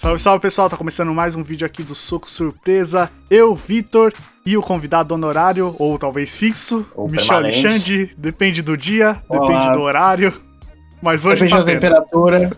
[0.00, 3.10] Salve, salve pessoal, tá começando mais um vídeo aqui do Soco Surpresa.
[3.28, 4.12] Eu, Vitor
[4.46, 7.66] e o convidado honorário, ou talvez fixo, Ou Michel permanente.
[7.66, 8.14] Alexandre.
[8.16, 9.40] Depende do dia, Olá.
[9.48, 10.32] depende do horário.
[11.02, 11.80] Mas hoje Depende tá da tendo.
[11.80, 12.50] temperatura.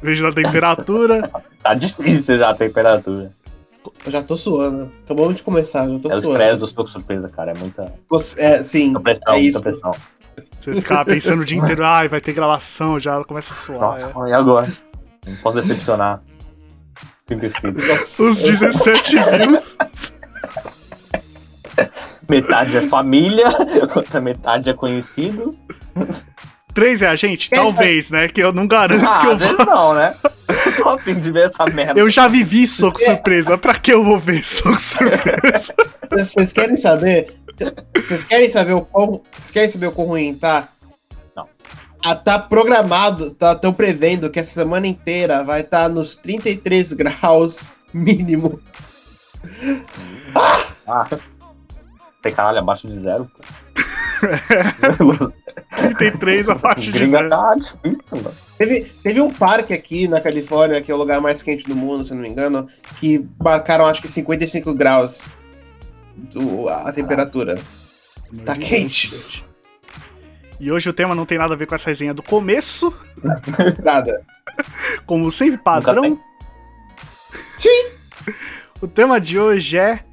[0.00, 1.30] Depende da temperatura.
[1.64, 3.32] Tá difícil já a temperatura.
[4.04, 4.92] Eu já tô suando.
[5.02, 6.32] Acabamos de começar, já tô É o suando.
[6.32, 7.52] estresse do soco surpresa, cara.
[7.52, 7.94] É muita,
[8.36, 9.62] É, sim, muita pressão, é muita isso.
[9.62, 9.90] pressão.
[10.60, 13.80] Você ficava pensando o dia inteiro, ai, vai ter gravação, já começa a suar.
[13.80, 14.28] Nossa, é.
[14.28, 14.70] e agora?
[15.26, 16.20] Não posso decepcionar.
[18.18, 19.60] Os 17 mil.
[22.28, 23.46] Metade é família,
[23.94, 25.56] outra metade é conhecido.
[26.72, 27.48] Três é a gente?
[27.48, 28.28] Pensa- Talvez, né?
[28.28, 29.66] Que eu não garanto Ah, que eu vou.
[29.66, 30.14] não, né?
[30.48, 31.98] Eu tô a fim de ver essa merda.
[31.98, 33.56] Eu já vivi soco surpresa.
[33.56, 35.74] Pra que eu vou ver soco surpresa?
[36.10, 37.34] Vocês vocês querem saber?
[37.94, 39.22] Vocês querem saber o quão.
[39.32, 40.68] Vocês querem saber o quão ruim tá?
[42.04, 47.60] Ah, tá programado, tá, tão prevendo que essa semana inteira vai estar nos 33 graus
[47.94, 48.60] mínimo.
[50.86, 51.08] Ah,
[52.22, 53.30] tem caralho abaixo de zero.
[54.98, 55.32] pô.
[55.76, 57.28] 33 abaixo de zero.
[57.30, 58.32] tá difícil, mano.
[58.58, 62.04] Teve, teve um parque aqui na Califórnia, que é o lugar mais quente do mundo,
[62.04, 62.68] se não me engano,
[63.00, 65.22] que marcaram acho que 55 graus
[66.16, 67.58] do- a temperatura.
[68.44, 69.42] Tá quente.
[70.60, 72.94] E hoje o tema não tem nada a ver com essa resenha do começo,
[73.82, 74.24] Nada.
[75.04, 76.20] como sempre, padrão.
[78.80, 80.04] O tema de hoje é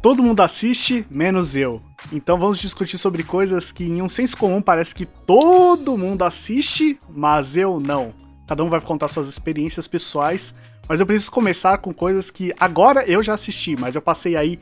[0.00, 1.82] Todo mundo assiste, menos eu.
[2.12, 6.98] Então vamos discutir sobre coisas que, em um senso comum, parece que todo mundo assiste,
[7.10, 8.14] mas eu não.
[8.46, 10.54] Cada um vai contar suas experiências pessoais,
[10.88, 14.60] mas eu preciso começar com coisas que agora eu já assisti, mas eu passei aí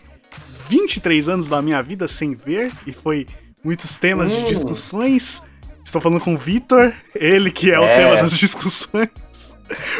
[0.70, 3.26] 23 anos da minha vida sem ver, e foi
[3.66, 4.44] muitos temas de Hum.
[4.44, 5.42] discussões.
[5.84, 7.94] Estou falando com o Vitor, ele que é, o É.
[7.94, 9.08] tema das discussões.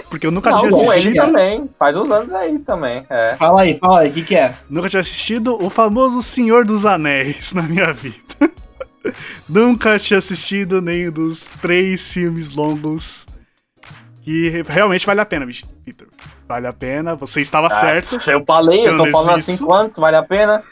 [0.09, 1.17] Porque eu nunca Não, tinha bom, ele assistido.
[1.17, 1.69] também.
[1.79, 3.05] Faz uns anos aí também.
[3.11, 3.35] É.
[3.35, 4.55] Fala aí, fala aí, o que, que é?
[4.71, 8.17] Nunca tinha assistido o famoso Senhor dos Anéis na minha vida.
[9.49, 13.27] Nunca tinha assistido nenhum dos três filmes longos.
[14.23, 15.65] Que re- realmente vale a pena, bicho.
[15.85, 16.09] Vitor.
[16.49, 18.21] Vale a pena, você estava certo.
[18.29, 19.67] Eu falei, eu tô Pelo falando assim isso.
[19.67, 20.63] quanto, vale a pena?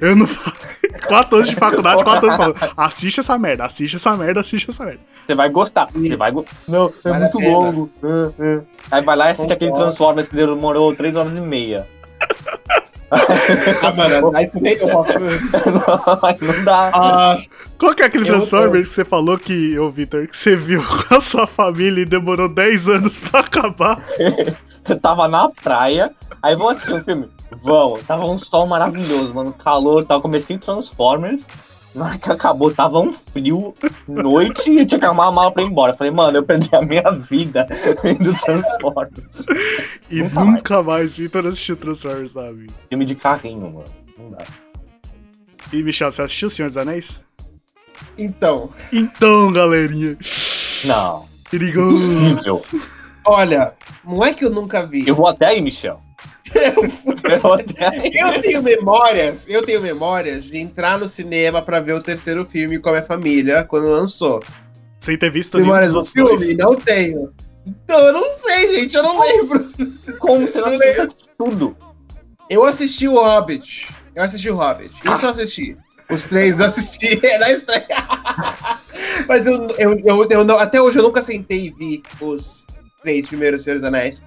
[0.00, 0.66] Eu não falei.
[1.06, 2.72] Quatro anos de faculdade, quatro anos falando.
[2.76, 5.00] Assiste essa merda, assiste essa merda, assiste essa merda.
[5.26, 5.88] Você vai gostar.
[5.92, 6.52] Você vai gostar.
[6.66, 7.90] Não, é muito longo.
[8.02, 8.60] É, é.
[8.90, 9.72] Aí vai lá e assiste aquele.
[9.72, 11.86] Transformers que demorou 3 horas e meia.
[13.10, 15.18] Ah, mano, aí tu nem eu posso.
[15.20, 16.90] não dá.
[16.92, 17.38] Ah,
[17.78, 21.14] Qual que é aquele Transformers que você falou que, ô Vitor, que você viu com
[21.14, 24.02] a sua família e demorou 10 anos pra acabar?
[24.88, 27.28] Eu tava na praia, aí vamos assistir um filme?
[27.62, 28.02] Vamos.
[28.06, 29.52] Tava um sol maravilhoso, mano.
[29.52, 31.46] Calor, tava comecei Transformers.
[31.94, 33.72] Na hora que acabou, tava um frio,
[34.06, 35.92] noite, e eu tinha que arrumar a mala pra ir embora.
[35.92, 37.66] Eu falei, mano, eu perdi a minha vida
[38.02, 39.14] vendo Transformers.
[40.10, 42.72] E Nunca nunca mais Vitor assistiu Transformers na vida.
[42.88, 43.84] Filme de carrinho, mano.
[44.18, 44.44] Não dá.
[45.72, 47.24] E Michel, você assistiu O Senhor dos Anéis?
[48.16, 50.16] então, Então, galerinha.
[50.84, 51.24] Não.
[51.50, 52.62] Perigoso.
[53.26, 55.06] Olha, não é que eu nunca vi.
[55.06, 56.00] Eu vou até aí, Michel.
[56.54, 58.12] Eu vou até aí.
[58.14, 62.78] Eu tenho memórias, eu tenho memórias de entrar no cinema pra ver o terceiro filme
[62.78, 64.40] com a minha família quando lançou.
[65.00, 66.54] Sem ter visto nenhum Memórias dos do outros filme?
[66.56, 66.70] dois.
[66.70, 67.32] Não tenho.
[67.66, 69.70] Então, eu não sei, gente, eu não lembro.
[70.20, 71.76] Como você não Eu assistiu tudo?
[72.48, 73.92] Eu assisti o Hobbit.
[74.14, 74.92] Eu assisti o Hobbit.
[75.04, 75.76] Isso eu assisti.
[76.08, 77.86] Os três eu assisti na estreia.
[79.28, 82.65] Mas eu, eu, eu, eu não- até hoje eu nunca sentei e vi os
[83.06, 84.20] três primeiros Senhores Anéis.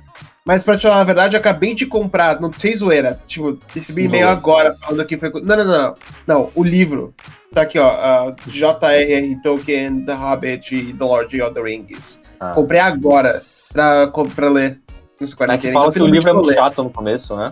[0.46, 3.20] Mas pra te falar a verdade, eu acabei de comprar, não sei zoeira.
[3.28, 4.38] Tipo, recebi e-mail Nossa.
[4.38, 5.30] agora falando que foi.
[5.44, 5.96] Não, não, não, não.
[6.26, 7.14] Não, o livro.
[7.54, 7.90] Tá aqui, ó.
[7.90, 9.42] ah, J.R.R.
[9.44, 12.20] Tolkien, The Hobbit e The Lord of the Rings.
[12.40, 12.52] Ah.
[12.52, 14.80] Comprei agora pra, pra ler.
[15.20, 15.74] Nos É que quarentena.
[15.74, 16.56] fala então que o livro é muito ler.
[16.56, 17.52] chato no começo, né?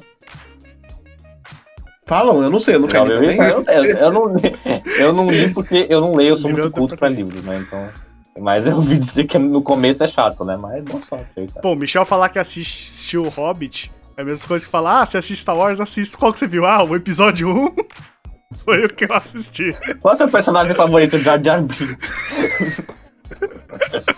[2.06, 3.38] Falam, eu não sei, eu nunca li.
[3.38, 4.56] Eu, eu, eu não li,
[4.98, 7.44] eu não li porque eu não leio, eu sou Livro muito é culto pra livros,
[7.44, 7.62] né?
[7.62, 8.07] Então.
[8.40, 10.58] Mas eu ouvi dizer que no começo é chato, né?
[10.62, 11.62] Mas sorte aí, cara.
[11.62, 15.06] Pô, o Michel falar que assistiu o Hobbit é a mesma coisa que falar, ah,
[15.06, 16.18] você assiste Star Wars, assiste.
[16.18, 16.66] Qual que você viu?
[16.66, 17.76] Ah, o episódio 1
[18.66, 19.72] foi o que eu assisti.
[20.02, 22.88] Qual é o seu personagem favorito, Jar Jar Binks?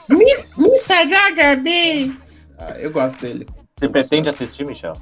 [0.09, 1.09] Mr.
[1.09, 2.49] Jar Jar Binks.
[2.59, 3.47] Ah, eu gosto dele.
[3.79, 4.93] Você pretende assistir, Michel?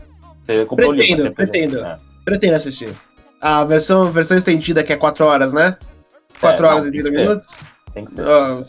[0.45, 1.85] Você comprou o livro, Pretendo, pretendo.
[1.85, 1.97] É.
[2.23, 2.89] Pretendo assistir.
[3.41, 5.77] A versão, versão estendida, que é 4 horas, né?
[6.39, 7.21] 4 É, horas não, e tem 30 que ser.
[7.27, 7.47] minutos.
[7.93, 8.27] Tem que ser.
[8.27, 8.63] Ah.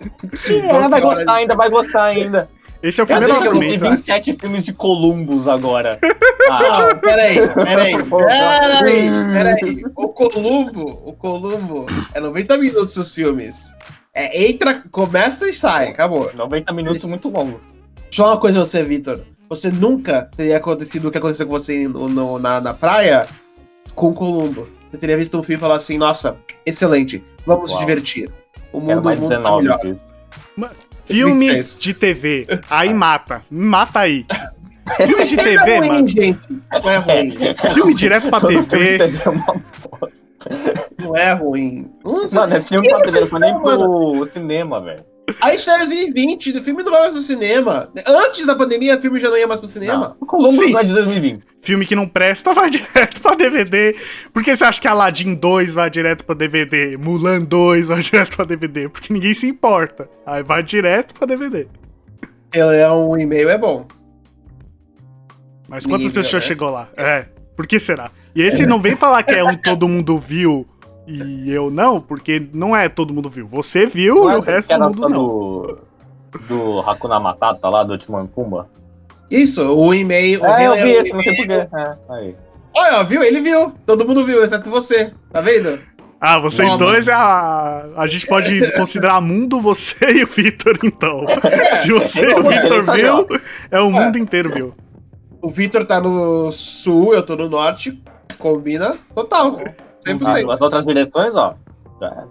[0.00, 2.48] É, vai gostar ainda, vai gostar ainda.
[2.80, 3.84] Esse é o Eu primeiro assisti argumento.
[3.90, 5.98] 27 filmes de Columbus agora.
[6.48, 6.60] Ah,
[6.92, 9.84] Não, peraí, peraí, peraí, peraí.
[9.96, 13.72] O Columbo, o Columbo é 90 minutos os filmes.
[14.14, 16.30] É, entra, começa e sai, acabou.
[16.34, 17.60] 90 minutos muito longo.
[18.10, 19.20] Só uma coisa você, Vitor.
[19.48, 23.26] Você nunca teria acontecido o que aconteceu com você no, no- na, na praia
[23.94, 24.68] com o Columbo.
[24.90, 27.80] Você teria visto um filme e falar assim, nossa, excelente, vamos Uau.
[27.80, 28.30] se divertir.
[28.72, 29.78] O Quero mundo, mais o mundo tá 19 melhor.
[29.78, 30.04] disso.
[31.06, 31.76] Filme 26.
[31.78, 32.46] de TV.
[32.68, 33.42] Aí mata.
[33.50, 34.26] Mata aí.
[34.96, 36.08] Filme de Não TV, é ruim, mano.
[36.08, 36.40] gente.
[36.72, 37.30] Não é ruim.
[37.74, 38.98] Filme direto pra TV.
[40.98, 41.90] Não é ruim.
[42.32, 45.04] Mano, é filme Que pra TV, não foi nem pro cinema, velho.
[45.40, 47.90] A história é 2020, o filme não vai mais pro cinema.
[48.06, 50.16] Antes da pandemia, o filme já não ia mais pro cinema.
[50.20, 50.26] Não.
[50.26, 50.72] Colombo Sim.
[50.72, 51.44] não é de 2020.
[51.62, 53.94] Filme que não presta vai direto pra DVD.
[54.32, 56.96] Por que você acha que Aladdin 2 vai direto pra DVD?
[56.96, 58.88] Mulan 2 vai direto pra DVD?
[58.88, 60.08] Porque ninguém se importa.
[60.26, 61.66] Aí vai direto pra DVD.
[62.52, 63.86] Ele é um e-mail, é bom.
[65.68, 66.48] Mas quantas Nível, pessoas né?
[66.48, 66.88] chegou lá?
[66.96, 67.26] É.
[67.54, 68.10] Por que será?
[68.34, 70.66] E esse não vem falar que é um todo mundo viu
[71.08, 73.46] e eu não, porque não é todo mundo viu.
[73.46, 75.26] Você viu Não e é o resto do mundo não.
[75.26, 75.78] Do,
[76.48, 78.68] do Hakuna Matata lá, do Timon Pumba.
[79.30, 80.42] Isso, o e-mail.
[80.42, 81.52] o É, eu vi Leão, esse, não sei porquê.
[81.52, 82.36] É, aí.
[82.76, 83.22] Olha, viu?
[83.22, 83.72] Ele viu.
[83.86, 85.12] Todo mundo viu, exceto você.
[85.32, 85.78] Tá vendo?
[86.20, 86.84] Ah, vocês Toma.
[86.84, 87.86] dois é a.
[87.96, 91.24] A gente pode considerar mundo você e o Vitor, então.
[91.80, 93.26] Se você e o é, Vitor viu,
[93.70, 94.74] é o mundo inteiro viu.
[95.40, 98.02] O Vitor tá no sul, eu tô no norte.
[98.38, 99.58] Combina total.
[100.06, 100.52] 100%.
[100.52, 101.54] As outras direções, ó.
[102.00, 102.24] já é.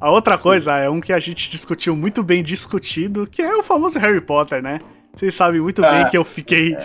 [0.00, 3.62] A outra coisa é um que a gente discutiu muito bem discutido, que é o
[3.62, 4.80] famoso Harry Potter, né?
[5.14, 6.76] Vocês sabem muito bem Ah, que eu fiquei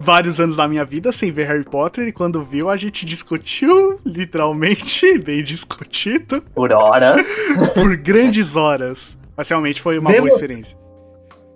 [0.00, 4.00] vários anos da minha vida sem ver Harry Potter e quando viu a gente discutiu,
[4.04, 7.24] literalmente, bem discutido, Por horas.
[7.74, 9.16] por grandes horas.
[9.36, 10.76] Mas realmente foi uma boa experiência.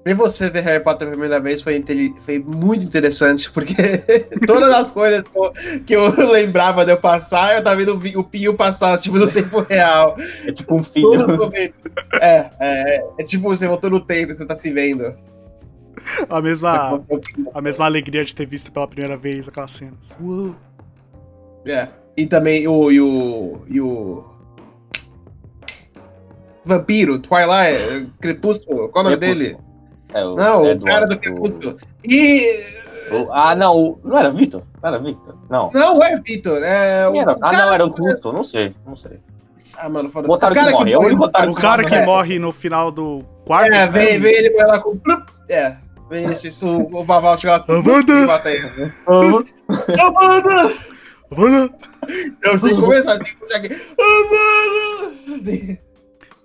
[0.09, 1.85] Ver você ver Harry Potter pela primeira vez foi,
[2.25, 3.75] foi muito interessante, porque
[4.47, 5.23] todas as coisas
[5.87, 9.61] que eu, lembrava de eu passar, eu tava vendo o Pio passar, tipo, no tempo
[9.61, 10.17] real.
[10.47, 11.29] É tipo um filho.
[11.37, 11.75] momentos.
[12.23, 15.15] É, é, é tipo, você voltou no tempo, você tá se vendo.
[16.31, 20.17] A mesma, Você- a mesma alegria de ter visto pela primeira vez aquelas cenas.
[20.19, 20.57] Uou.
[21.67, 21.87] É.
[22.17, 22.91] E também o.
[22.91, 23.61] E o.
[23.69, 24.25] E o.
[26.65, 29.68] Vampiro, Twilight, Crepúsculo, qual é o nome dele?
[30.15, 31.77] É, o Não, o Edward, cara do o- Crepúsculo.
[32.05, 32.65] E.
[33.13, 33.77] o- ah, não.
[33.77, 34.63] o- Não era Vitor?
[34.83, 35.37] Não era Victor?
[35.51, 35.71] Não.
[35.73, 37.11] Não é Vitor, é.
[37.11, 37.37] Quem era?
[37.43, 38.33] Ah, não, era o Culto.
[38.33, 39.19] Não sei, não sei.
[39.79, 40.29] Ah, mano, foda-se.
[40.33, 42.05] Botaram O cara que morre, eu morre- botaram O cara que É.
[42.07, 43.73] morre no final do quarto.
[43.75, 44.99] É, vem, vem ele vai lá com.
[45.49, 45.77] É.
[46.09, 47.65] Vem esse, isso, o Vaval chega lá.
[47.69, 48.13] Amanda!
[48.15, 49.45] e.
[50.01, 50.75] Amanda!
[51.31, 51.75] Amanda!
[52.43, 53.77] Eu sei começar assim, puxar aqui.
[54.01, 55.79] Amanda!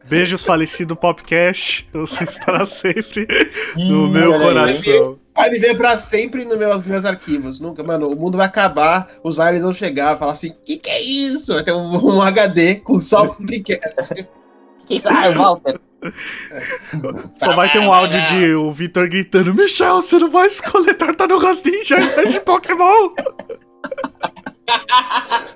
[0.06, 1.90] Beijos, falecido Popcast.
[1.94, 3.28] Você estará sempre
[3.76, 5.20] no meu olha aí, coração.
[5.36, 7.60] Vai viver pra sempre nos meus, meus arquivos.
[7.60, 11.02] Nunca, mano, o mundo vai acabar, os aliens vão chegar, falar assim: que que é
[11.02, 11.54] isso?
[11.54, 14.28] Vai ter um, um HD com só um podcast.
[14.86, 15.08] Que isso?
[15.08, 15.80] Ah, o Walter.
[17.36, 21.64] Só vai ter um áudio de o Vitor gritando: Michel, você não vai escolher tartarugas
[21.64, 23.12] ninja em vez de Pokémon!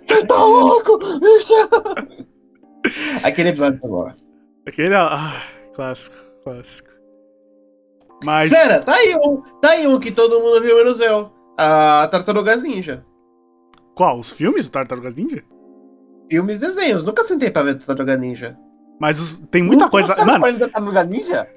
[0.01, 0.99] Você tá louco?
[3.23, 4.26] Aquele episódio foi bom.
[4.67, 4.93] Aquele.
[4.95, 5.41] Ah,
[5.73, 6.89] clássico, clássico.
[8.23, 8.51] Mas.
[8.51, 11.31] Espera, tá aí um, tá aí um que todo mundo viu menos eu.
[11.57, 13.05] A Tartarugas Ninja.
[13.95, 14.19] Qual?
[14.19, 15.43] Os filmes do Tartarugas Ninja?
[16.29, 17.03] Filmes, desenhos.
[17.03, 18.57] Nunca sentei pra ver Tartaruga Ninja.
[18.99, 20.15] Mas os- tem muita coisa.
[20.17, 21.47] Mano, Mano, tá no Ninja?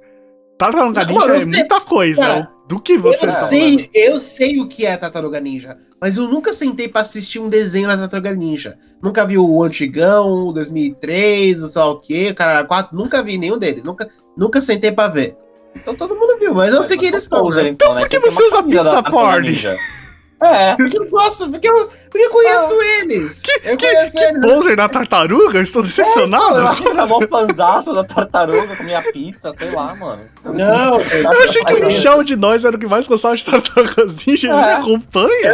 [0.60, 2.20] Tartaruga Não, Ninja eu é sei- muita coisa.
[2.26, 3.88] Cara, do que você eu tá sei, falando.
[3.94, 7.88] eu sei o que é Tartaruga Ninja, mas eu nunca sentei pra assistir um desenho
[7.88, 8.76] da Tartaruga Ninja.
[9.02, 13.22] Nunca vi o antigão, o 2003, o sei lá o que, o cara 4, nunca
[13.22, 13.82] vi nenhum deles.
[13.82, 15.34] Nunca, nunca sentei pra ver.
[15.74, 17.68] Então todo mundo viu, mas eu não sei quem eles são, né?
[17.68, 19.48] Então, por que você usa pizza porn?
[20.42, 20.74] É.
[20.74, 23.42] Porque eu gosto, porque eu, porque eu conheço eles.
[23.62, 24.40] eu Que, conheço que eles.
[24.40, 25.58] poser da tartaruga?
[25.58, 26.56] Eu estou Eu decepcionado.
[26.66, 30.22] achei que era mó fanzaço da tartaruga com minha pizza, sei lá, mano.
[30.44, 34.16] Não, Eu achei que o Michel de nós era o que mais gostava de tartarugas
[34.26, 34.48] ninja.
[34.48, 34.72] Ele me É.
[34.74, 35.52] acompanha.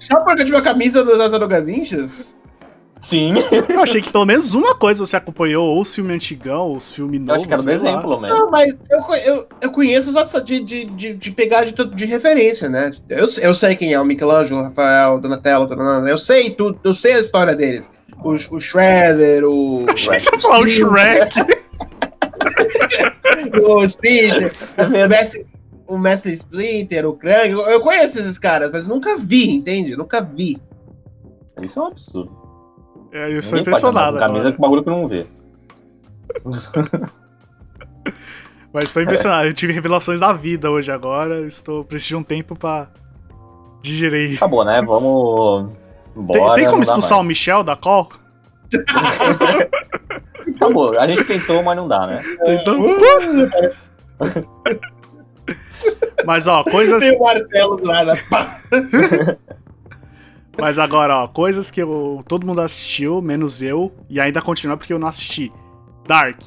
[0.00, 2.36] só porque eu tive a camisa das Tartarugas Ninjas?
[3.04, 3.34] Sim.
[3.68, 6.90] Eu achei que pelo menos uma coisa você acompanhou, ou os filmes antigão, ou os
[6.90, 7.42] filmes Eu novos.
[7.42, 8.00] acho que era o sei desenho, lá.
[8.00, 8.38] pelo menos.
[8.38, 12.68] Não, mas eu, eu, eu conheço só de, de, de, de pegar de, de referência,
[12.68, 12.92] né?
[13.08, 16.94] Eu, eu sei quem é o Michelangelo, o Rafael, Donatello, Donatello, eu sei tudo, eu
[16.94, 17.88] sei a história deles.
[18.22, 21.40] O, o Shredder, o, Achei que você ia falar o Shrek.
[23.62, 25.46] o Splinter, o Mestre,
[25.86, 29.94] o Mestre Splinter, o Krang, eu, eu conheço esses caras, mas nunca vi, entende?
[29.96, 30.58] Nunca vi.
[31.60, 32.43] Isso é um absurdo.
[33.14, 34.52] É, eu andar impressionado camisa agora.
[34.56, 35.24] com bagulho que não vê.
[38.72, 39.46] Mas estou impressionado.
[39.46, 41.34] Eu tive revelações da vida hoje agora.
[41.36, 42.88] eu Estou preciso de um tempo pra
[43.80, 44.36] digerir.
[44.36, 44.82] Acabou, né?
[44.84, 45.72] Vamos.
[45.72, 48.08] Tem, Embora, tem como expulsar o Michel da call?
[48.92, 49.68] mais.
[50.56, 50.98] Acabou.
[50.98, 52.20] A gente tentou, mas não dá, né?
[52.46, 52.84] Então,
[56.26, 56.98] Mas ó, coisas.
[56.98, 58.14] Tem o martelo do nada.
[58.28, 58.46] pá.
[60.60, 64.92] Mas agora, ó, coisas que eu- todo mundo assistiu, menos eu, e ainda continua porque
[64.92, 65.52] eu não assisti.
[66.06, 66.40] Dark.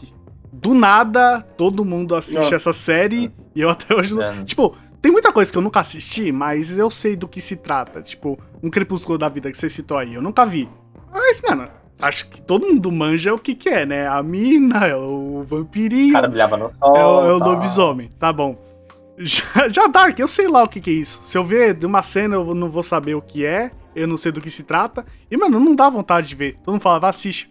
[0.52, 2.56] Do nada, todo mundo assiste Não.
[2.56, 4.24] essa série e eu até hoje não.
[4.24, 4.44] É.
[4.44, 8.02] Tipo, tem muita coisa que eu nunca assisti, mas eu sei do que se trata.
[8.02, 10.68] Tipo, um crepúsculo da vida que você citou aí, eu nunca vi.
[11.14, 11.68] Mas, mano,
[12.02, 14.08] acho que todo mundo manja o que, que é, né?
[14.08, 16.14] A mina, é o O vampirinho.
[16.14, 16.96] cara brilhava no sol.
[16.96, 17.46] É o, é o tá.
[17.46, 18.58] lobisomem, tá bom.
[19.20, 21.22] Já, já Dark, eu sei lá o que, que é isso.
[21.24, 24.16] Se eu ver de uma cena, eu não vou saber o que é, eu não
[24.18, 25.06] sei do que se trata.
[25.30, 26.54] E, mano, não dá vontade de ver.
[26.64, 27.50] Todo mundo falava, assiste.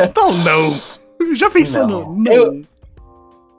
[0.00, 1.34] Então, não.
[1.34, 2.32] Já pensando, não.
[2.32, 2.62] Eu-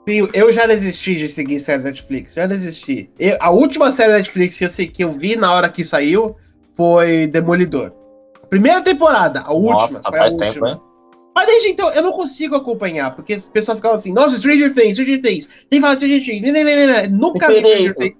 [0.08, 2.32] Sim, eu já desisti de seguir série Netflix.
[2.32, 3.10] Já desisti.
[3.18, 6.36] Eu- a última série Netflix que eu sei que eu vi na hora que saiu
[6.76, 7.92] foi Demolidor.
[8.48, 9.98] Primeira temporada, a última.
[9.98, 10.52] Nossa, foi a faz última.
[10.52, 10.80] tempo, hein?
[11.34, 14.92] Mas desde então eu não consigo acompanhar, porque o pessoal ficava assim, nossa, Stranger Things,
[14.94, 17.08] Stranger Things, tem que falar de Stranger Things, né, né, né, né.
[17.08, 18.16] nunca vi Stranger Things.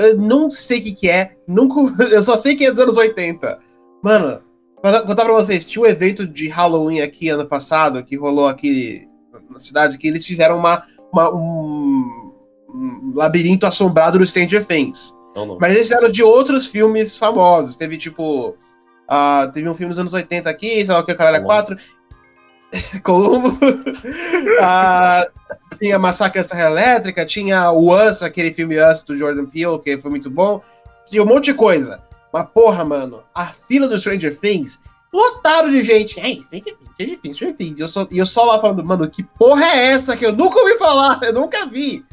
[0.00, 2.96] Eu não sei o que, que é, nunca, eu só sei que é dos anos
[2.96, 3.58] 80.
[4.02, 4.40] Mano,
[4.82, 9.06] vou contar pra vocês, tinha um evento de Halloween aqui ano passado, que rolou aqui
[9.50, 12.32] na cidade, que eles fizeram uma, uma- um,
[12.68, 15.14] um labirinto assombrado do Stranger Things.
[15.34, 15.60] Tô louco.
[15.60, 17.76] Mas eles fizeram de outros filmes famosos.
[17.76, 18.56] Teve tipo.
[19.08, 21.76] ah, teve um filme dos anos 80 aqui, sei lá o que, caralho, é Colombo.
[21.76, 21.76] 4.
[23.02, 23.58] Colombo.
[24.60, 25.26] Ah,
[25.78, 29.98] tinha Massacre da Serra Elétrica, tinha o Us, aquele filme Us do Jordan Peele, que
[29.98, 30.62] foi muito bom.
[31.08, 32.00] Tinha um monte de coisa.
[32.32, 34.78] Mas porra, mano, a fila do Stranger Things
[35.12, 36.20] lotaram de gente.
[36.20, 37.78] Ai, Stranger Things, Stranger Things, Stranger Things.
[37.78, 40.58] E eu, só, eu só lá falando, mano, que porra é essa que eu nunca
[40.58, 41.20] ouvi falar?
[41.22, 42.04] Eu nunca vi.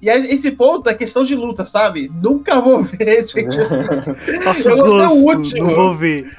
[0.00, 2.10] E esse ponto é questão de luta, sabe?
[2.22, 4.44] Nunca vou ver Stranger Things.
[4.44, 5.66] Nossa, eu gosto, o último.
[5.66, 6.36] não vou ver.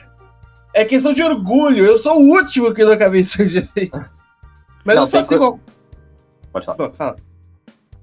[0.74, 1.86] É questão de orgulho.
[1.86, 4.24] Eu sou o último que nunca vi Stranger Things.
[4.84, 5.60] Mas Não, eu sou assim com
[6.66, 6.92] Pode falar.
[6.92, 7.16] Fala.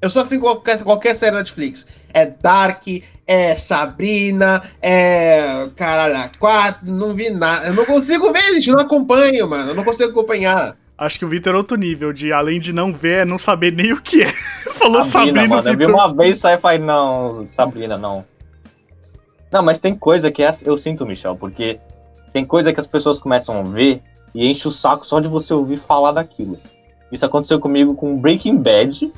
[0.00, 1.86] Eu sou assim com qualquer, qualquer série Netflix.
[2.12, 2.86] É Dark,
[3.26, 5.68] é Sabrina, é.
[5.74, 7.68] Caralho, a 4, não vi nada.
[7.68, 8.68] Eu não consigo ver, gente.
[8.68, 9.70] Eu não acompanho, mano.
[9.70, 10.76] Eu não consigo acompanhar.
[10.96, 13.72] Acho que o Vitor é outro nível, de além de não ver, é não saber
[13.72, 14.32] nem o que é.
[14.74, 15.68] Falou Sabrina, Sabrina, mano.
[15.70, 18.24] Eu vi uma vez e saí e falei, não, Sabrina, não.
[19.50, 21.80] Não, mas tem coisa que é, eu sinto, Michel, porque
[22.32, 24.02] tem coisa que as pessoas começam a ver
[24.34, 26.58] e enche o saco só de você ouvir falar daquilo.
[27.14, 29.12] Isso aconteceu comigo com Breaking Bad,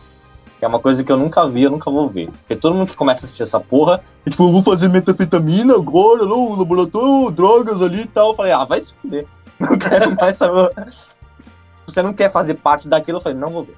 [0.58, 2.28] que é uma coisa que eu nunca vi, eu nunca vou ver.
[2.28, 5.74] Porque todo mundo que começa a assistir essa porra, é tipo, eu vou fazer metafetamina
[5.74, 8.32] agora, não, laboratório, drogas ali e tal.
[8.32, 9.24] Eu falei, ah, vai se fuder.
[9.58, 10.70] Não quero mais saber.
[11.86, 13.76] Você não quer fazer parte daquilo, eu falei, não vou ver.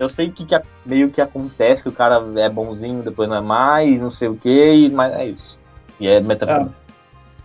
[0.00, 3.40] Eu sei que, que meio que acontece, que o cara é bonzinho, depois não é
[3.40, 5.56] mais, não sei o que, mas é isso.
[6.00, 6.74] E é metafísica.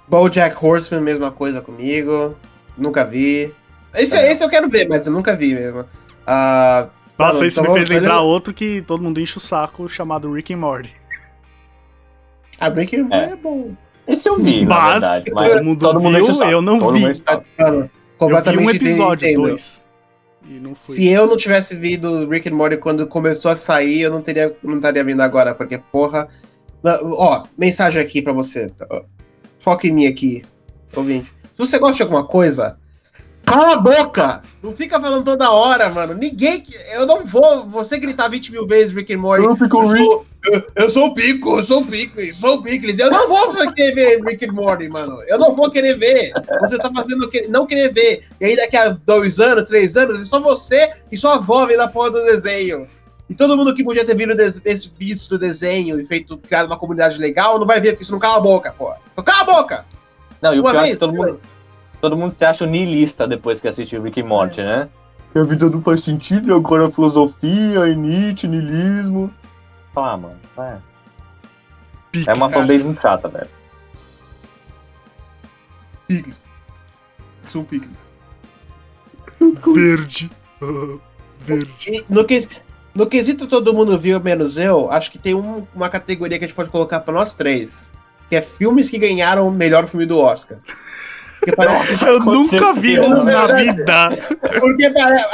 [0.07, 2.33] Bojack Horseman, mesma coisa comigo.
[2.75, 3.53] Nunca vi.
[3.93, 4.31] Esse, É.
[4.31, 5.85] esse eu quero ver, mas eu nunca vi mesmo.
[6.25, 10.31] Ah, Nossa, isso então me fez lembrar outro que todo mundo enche o saco, chamado
[10.31, 10.91] Rick and Morty.
[12.59, 13.33] a Breaking Bad É.
[13.33, 13.71] é bom.
[14.07, 15.77] Esse eu vi, na Mas, verdade.
[15.77, 16.99] todo mundo viu, enche o saco, eu não todo vi.
[17.07, 17.21] mundo.
[17.59, 19.83] Mano, Eu vi um episódio, dois.
[20.47, 20.95] E não fui.
[20.95, 24.55] Se eu não tivesse visto Rick and Morty quando começou a sair, eu não teria,
[24.63, 26.27] não estaria vindo agora, porque porra.
[26.85, 28.71] Ó, mensagem aqui pra você.
[29.59, 30.43] Foca em mim aqui,
[30.95, 31.31] ouvinte.
[31.55, 32.77] Se você gosta de alguma coisa,
[33.45, 34.41] cala a boca!
[34.61, 36.13] Não fica falando toda hora, mano.
[36.13, 36.61] Ninguém.
[36.61, 37.67] que- Eu não vou.
[37.67, 39.43] Você gritar 20 mil vezes Rick and Morty.
[39.45, 42.61] Eu fico Eu sou, eu, eu sou o Pico, eu sou o Pickles, sou o
[42.63, 42.97] Pickles.
[42.99, 45.21] Eu não vou querer ver Rick and Morty, mano.
[45.27, 46.31] Eu não vou querer ver.
[46.61, 48.23] Você tá fazendo não querer ver.
[48.39, 51.81] E aí daqui a dois anos, três anos, é só você e sua avó vendo
[51.81, 52.87] a porra do desenho.
[53.29, 56.65] E todo mundo que podia ter visto des- esses vídeos do desenho e feito, criado
[56.67, 58.97] uma comunidade legal, não vai ver, porque isso não cala a boca, porra.
[59.13, 59.85] Então cala a boca!
[60.41, 61.39] Não, e o Uma pior é vez, que todo mundo,
[62.03, 64.89] todo mundo se acha niilista depois que assistiu Rick e Morty, né?
[65.31, 69.33] Que a vida não faz sentido, e agora a filosofia, e Nietzsche, niilismo.
[69.95, 70.75] Ah, mano, é.
[72.11, 72.29] Pique.
[72.29, 73.47] É uma fanbase muito chata, velho.
[76.05, 76.41] Pickles.
[77.45, 77.95] Sou um Pickles.
[79.73, 80.29] Verde.
[80.61, 80.97] Ah,
[81.39, 82.05] verde.
[82.09, 82.37] No, que,
[82.93, 86.47] no quesito todo mundo viu, menos eu, acho que tem um- uma categoria que a
[86.49, 87.89] gente pode colocar pra nós três.
[88.29, 90.57] Que é filmes que ganharam o melhor filme do Oscar.
[91.51, 93.73] Parece, Eu nunca vi um na velho.
[93.73, 94.09] vida.
[94.59, 94.85] porque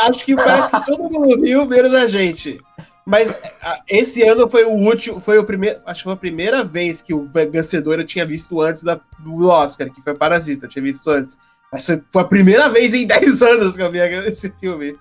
[0.01, 2.59] acho que parece que todo mundo viu, menos a gente.
[3.05, 3.41] Mas
[3.87, 7.13] esse ano foi o último, foi o primeiro, acho que foi a primeira vez que
[7.13, 11.09] o vencedor eu tinha visto antes da, do Oscar, que foi Parasita, eu tinha visto
[11.09, 11.35] antes.
[11.71, 14.95] Mas foi, foi a primeira vez em 10 anos que eu vi esse filme.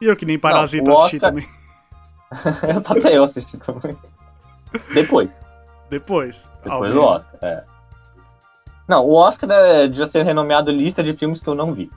[0.00, 1.46] E eu que nem parasita Não, o assisti Oscar- também.
[2.74, 3.96] Eu até eu assisti também.
[4.92, 5.46] Depois.
[5.88, 6.48] Depois.
[6.62, 7.64] Depois do Oscar, é.
[8.88, 11.90] Não, o Oscar é, devia ser renomeado lista de filmes que eu não vi.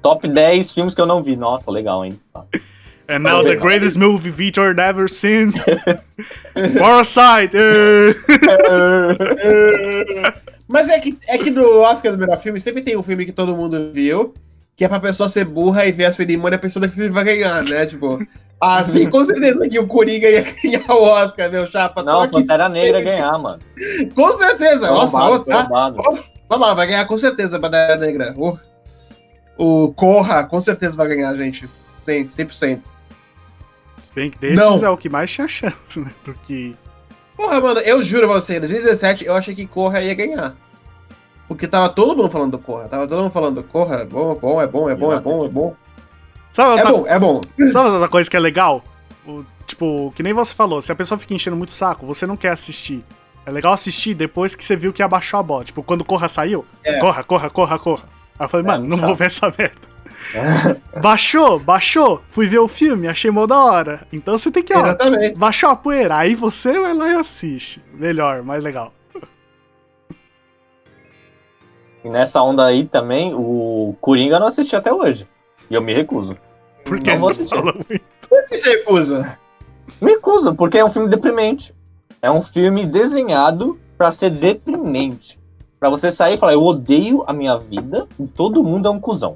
[0.00, 1.34] Top 10 filmes que eu não vi.
[1.36, 2.18] Nossa, legal, hein?
[3.08, 5.52] And now the greatest movie Victor ever seen.
[6.78, 7.56] Parasite.
[10.68, 13.32] Mas é que, é que no Oscar do melhor filme sempre tem um filme que
[13.32, 14.32] todo mundo viu,
[14.76, 17.62] que é pra pessoa ser burra e ver a cerimônia, a pessoa filme vai ganhar,
[17.64, 17.86] né?
[17.86, 18.18] Tipo,
[18.60, 22.02] ah, sim, com certeza que o Coringa ia ganhar o Oscar, meu chapa.
[22.02, 23.58] Não, aqui- Pantera Negra ia ganhar, mano.
[24.14, 24.88] Com certeza.
[24.88, 26.22] Nossa, ó, Roubado, tá.
[26.48, 28.34] Tá lá, vai ganhar com certeza a Pantera Negra.
[28.36, 28.58] O,
[29.56, 31.68] o Corra, com certeza vai ganhar, gente.
[32.02, 32.80] Sim, 100%.
[33.98, 34.82] Se bem que desses Não.
[34.84, 36.10] é o que mais tinha chance, né?
[36.24, 36.74] Do que.
[37.36, 40.54] Porra, mano, eu juro pra você, em 2017 eu achei que Corra ia ganhar.
[41.54, 42.88] Porque tava todo mundo falando do Corra.
[42.88, 43.96] Tava todo mundo falando do Corra.
[43.96, 45.76] É bom, é bom, é bom, é bom, é bom, é bom.
[46.50, 47.40] Sabe É outra, bom, é bom.
[47.70, 48.84] sabe outra coisa que é legal?
[49.26, 52.26] O, tipo, que nem você falou, se a pessoa fica enchendo muito o saco, você
[52.26, 53.04] não quer assistir.
[53.46, 55.64] É legal assistir depois que você viu que abaixou a bola.
[55.64, 56.98] Tipo, quando Corra saiu, É.
[56.98, 58.04] corra, corra, corra, corra.
[58.38, 59.92] Aí eu falei, É, mano, não vou ver essa merda.
[61.00, 64.06] Baixou, baixou, fui ver o filme, achei mó da hora.
[64.12, 65.38] Então você tem que, ó, Exatamente.
[65.38, 67.82] baixou a poeira, aí você vai lá e assiste.
[67.94, 68.92] Melhor, mais legal.
[72.04, 75.26] E nessa onda aí também, o Coringa eu não assisti até hoje.
[75.70, 76.36] E eu me recuso.
[76.84, 77.56] Porque Não não, vou assistir.
[77.56, 78.00] fala muito.
[78.28, 79.38] Por que você recusa?
[80.00, 81.74] Me recuso, porque é um filme deprimente.
[82.20, 85.38] É um filme desenhado pra ser deprimente.
[85.78, 89.00] Pra você sair e falar, eu odeio a minha vida e todo mundo é um
[89.00, 89.34] cuzão.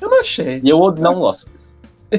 [0.00, 0.60] Eu não achei.
[0.62, 1.46] E eu não gosto.
[2.10, 2.18] É,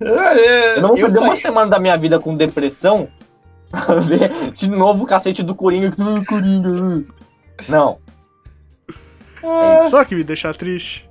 [0.76, 3.08] Eu não vou perder uma semana da minha vida com depressão
[3.70, 5.94] pra ver de novo o cacete do Coringa.
[5.98, 7.04] Ah, Coringa.
[7.68, 7.98] Não.
[9.44, 11.08] Ah, Só que me deixa triste.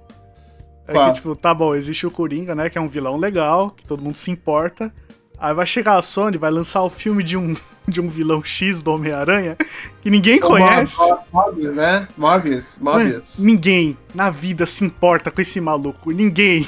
[0.88, 1.08] É Qual?
[1.10, 2.70] que, tipo, tá bom, existe o Coringa, né?
[2.70, 4.94] Que é um vilão legal, que todo mundo se importa.
[5.38, 7.56] Aí vai chegar a Sony, vai lançar o filme de um,
[7.88, 9.58] de um vilão X do Homem-Aranha,
[10.02, 10.98] que ninguém o conhece.
[11.00, 12.08] Mor- Morbius, né?
[12.18, 13.38] Morbius, Morbius.
[13.38, 16.12] Mano, ninguém na vida se importa com esse maluco.
[16.12, 16.68] Ninguém.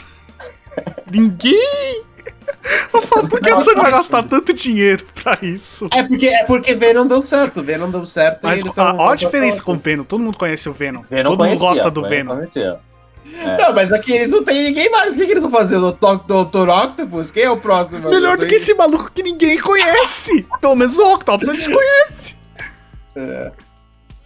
[1.11, 2.03] ninguém.
[2.93, 5.87] Eu falo, por que a Sony vai gastar tanto dinheiro pra isso?
[5.91, 7.63] É porque, é porque Venom deu certo.
[7.63, 8.44] Venom deu certo.
[8.44, 10.03] e Mas a, ó a diferença com o Venom.
[10.03, 11.03] Todo mundo conhece o Venom.
[11.09, 12.79] Venom Todo mundo conhecia, gosta do Venom conhecia.
[13.57, 15.15] Não, mas aqui eles não tem ninguém mais.
[15.15, 15.77] O que, que eles vão fazer?
[15.77, 16.70] O Dr.
[16.70, 17.31] Octopus?
[17.31, 18.09] Quem é o próximo?
[18.09, 20.46] Melhor do que esse maluco que ninguém conhece.
[20.61, 22.35] Pelo menos o Octopus a gente conhece.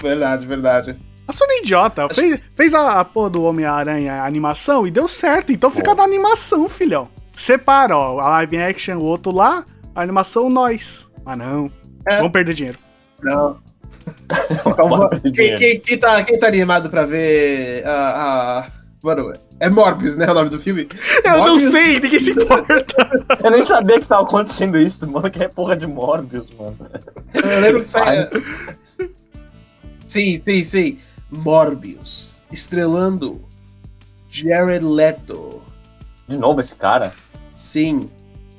[0.01, 0.97] Verdade, verdade.
[1.27, 2.07] A Sony é idiota.
[2.09, 5.51] Fez, fez a, a porra do Homem-Aranha animação e deu certo.
[5.51, 7.09] Então fica na animação, filhão.
[7.37, 8.19] Separa, ó.
[8.19, 9.63] A live action, o outro lá.
[9.93, 11.09] A animação, nós.
[11.23, 11.71] Mas não.
[12.07, 12.17] É.
[12.17, 12.77] Vamos perder dinheiro.
[13.21, 13.57] Não.
[15.35, 17.91] Quem, quem, quem, tá, quem tá animado pra ver a.
[18.65, 18.71] a-
[19.03, 20.29] Mano, é Morbius, né?
[20.29, 20.87] O nome do filme?
[21.23, 21.71] Eu não Morbius?
[21.71, 22.73] sei, ninguém se importa.
[23.43, 25.29] Eu nem sabia que tava acontecendo isso, mano.
[25.29, 26.75] Que é porra de Morbius, mano.
[27.33, 28.27] Eu lembro que saiu.
[30.07, 30.99] Sim, sim, sim.
[31.29, 32.37] Morbius.
[32.51, 33.41] Estrelando
[34.29, 35.61] Jared Leto.
[36.27, 37.13] De novo esse cara.
[37.57, 38.09] Sim.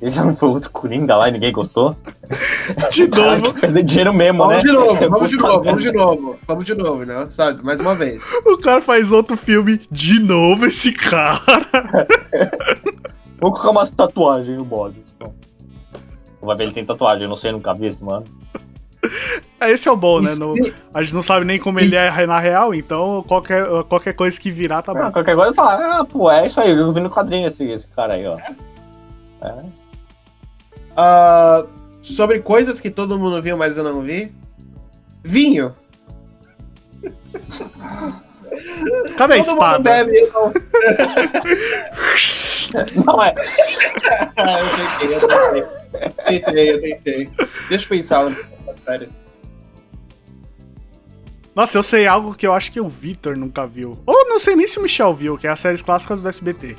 [0.00, 1.96] Ele já não foi outro Coringa lá e ninguém gostou.
[2.92, 4.60] De novo, perder dinheiro mesmo, Vamos né?
[4.60, 6.38] de novo, vamos de novo, vamos de novo.
[6.46, 7.26] Vamos de novo, né?
[7.30, 7.64] Sabe?
[7.64, 8.22] Mais uma vez.
[8.46, 9.80] o cara faz outro filme.
[9.90, 11.40] De novo esse cara.
[13.40, 14.94] Vou colocar umas tatuagens no.
[15.16, 15.34] Então.
[16.42, 18.24] Vai ver, ele tem tatuagem, eu não sei, nunca vi esse mano.
[19.60, 20.34] É, Esse é o bom, né?
[20.36, 20.54] No-
[20.94, 24.50] a gente não sabe nem como ele é na real, então qualquer, qualquer coisa que
[24.50, 25.12] virar tá Ah, bom.
[25.12, 28.14] qualquer coisa fala, ah, pô, é isso aí, eu vi no quadrinho esse, esse cara
[28.14, 28.36] aí, ó.
[29.42, 29.54] É.
[30.96, 31.66] Ah,
[32.02, 34.32] sobre coisas que todo mundo viu, mas eu não vi.
[35.22, 35.74] Vinho.
[39.16, 39.78] Cadê a todo espada?
[39.78, 40.28] bebe.
[40.32, 40.52] Não...
[43.06, 43.34] Não é.
[44.36, 45.64] Ah, eu tentei, eu tentei.
[46.26, 47.30] Tentei, eu tentei.
[47.68, 48.32] Deixa eu pensar.
[48.84, 49.20] Séries.
[51.54, 53.98] Nossa, eu sei algo que eu acho que o Victor nunca viu.
[54.06, 56.76] Ou não sei nem se o Michel viu, que é as séries clássicas do SBT.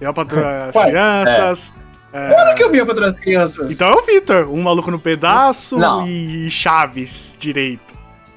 [0.00, 0.84] Eu para as Qual?
[0.86, 1.72] crianças.
[2.12, 3.70] é, Claro que eu vi pra outras crianças.
[3.70, 6.06] Então é o Victor, um maluco no pedaço Não.
[6.06, 7.94] e Chaves direito.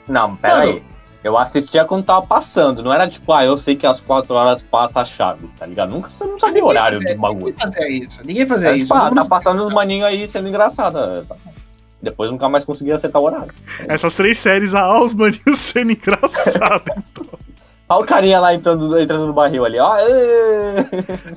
[0.07, 0.71] Não, pera Mano.
[0.73, 0.83] aí.
[1.23, 4.63] Eu assistia quando tava passando, não era tipo, ah, eu sei que às 4 horas
[4.63, 5.89] passa a Chaves, tá ligado?
[5.91, 7.45] Nunca você não sabia o horário fazia- do bagulho.
[7.45, 8.21] Ninguém fazia isso.
[8.25, 8.91] Ninguém fazia É, isso.
[8.91, 10.97] ah, tá passando os maninhos aí sendo engraçado.
[10.97, 11.35] é, tá.
[12.01, 13.53] Depois nunca mais conseguia acertar o horário.
[13.87, 16.91] Essas três séries, ah, os maninhos sendo engraçados.
[17.95, 19.95] Olha o carinha lá entrando, entrando no barril ali, ó.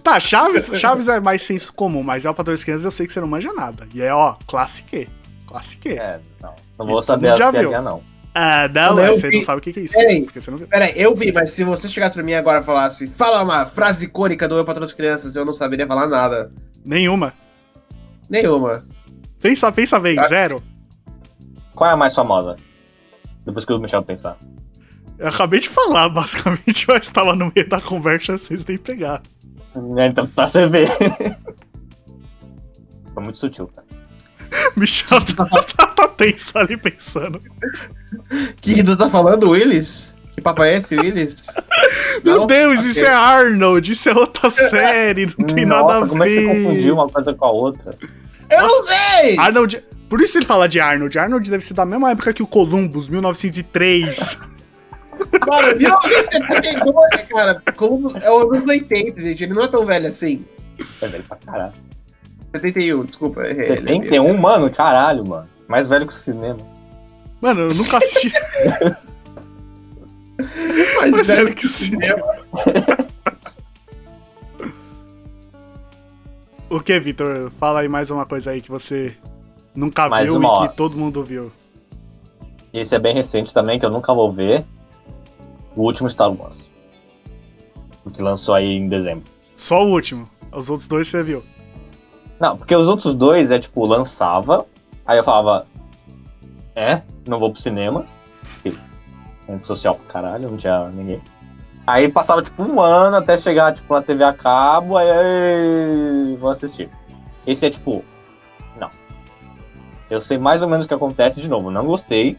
[0.03, 3.07] tá, Chaves, Chaves é mais senso comum, mas é o Patrão das Crianças eu sei
[3.07, 3.87] que você não manja nada.
[3.95, 5.09] E é, ó, classique.
[5.47, 5.91] Classique.
[5.99, 6.55] É, não.
[6.79, 7.51] Não E vou todo saber a viu.
[7.53, 8.03] piadinha, não.
[8.35, 9.99] Ah, não, Eu é, você vi- não sabe o que é isso.
[9.99, 10.23] Ei.
[10.23, 10.67] Porque você não viu.
[10.67, 13.65] Pera aí, eu vi, mas se você chegasse pra mim agora e falasse, fala uma
[13.65, 16.51] frase icônica do Eu Patrão das Crianças, eu não saberia falar nada.
[16.85, 17.33] Nenhuma.
[18.29, 18.85] Nenhuma.
[19.41, 20.25] Pensa, pensa bem, Ah.
[20.27, 20.61] zero.
[21.77, 22.57] Qual é a mais famosa?
[23.47, 24.37] Depois que o Michel pensar.
[25.19, 29.23] Eu acabei de falar, basicamente, mas estava no meio da conversa, vocês nem pegaram.
[29.99, 30.89] É, Então, pra você ver.
[33.13, 33.87] Foi muito sutil, cara.
[34.77, 37.41] Michel tá, tá, tá tenso ali pensando.
[38.61, 40.15] Que tu tá falando, Willis?
[40.35, 41.37] Que papo é esse, Willis?
[42.25, 42.47] Meu Não?
[42.47, 46.27] Deus, isso é Arnold, isso é outra série, não tem Nossa, nada a como é
[46.29, 46.63] que você ver.
[46.65, 47.97] confundiu uma coisa com a outra?
[48.51, 49.39] Eu não sei!
[49.39, 49.85] Arnold.
[50.09, 51.17] Por isso ele fala de Arnold.
[51.19, 54.41] Arnold deve ser da mesma época que o Columbus, 1903.
[55.47, 57.63] Mano, 1972, cara.
[57.77, 59.45] Como é o anos 80, gente.
[59.45, 60.45] Ele não é tão velho assim.
[61.01, 61.73] É velho pra caralho.
[62.55, 63.43] 71, desculpa.
[63.43, 64.03] errei, ele é velho.
[64.03, 65.49] 71, mano, caralho, mano.
[65.69, 66.59] Mais velho que o cinema.
[67.41, 68.33] Mano, eu nunca assisti.
[70.97, 72.27] Mais Mas velho velho que o cinema.
[76.71, 77.51] o que, Vitor?
[77.51, 79.15] Fala aí mais uma coisa aí que você
[79.75, 80.69] nunca Mais viu e hora.
[80.69, 81.53] que todo mundo viu.
[82.73, 84.65] E esse é bem recente também, que eu nunca vou ver.
[85.77, 86.69] O último Star Wars.
[88.13, 89.25] Que lançou aí em dezembro.
[89.57, 90.27] Só o último.
[90.53, 91.43] Os outros dois você viu.
[92.39, 94.67] Não, porque os outros dois é tipo, lançava,
[95.07, 95.67] aí eu falava,
[96.75, 98.05] é, não vou pro cinema.
[98.55, 98.77] Porque
[99.49, 101.21] Rede social pro caralho, não tinha ninguém.
[101.87, 106.51] Aí passava tipo um ano até chegar tipo na TV a cabo, aí, aí vou
[106.51, 106.89] assistir.
[107.47, 108.03] Esse é tipo,
[108.79, 108.91] não.
[110.09, 111.71] Eu sei mais ou menos o que acontece de novo.
[111.71, 112.39] Não gostei,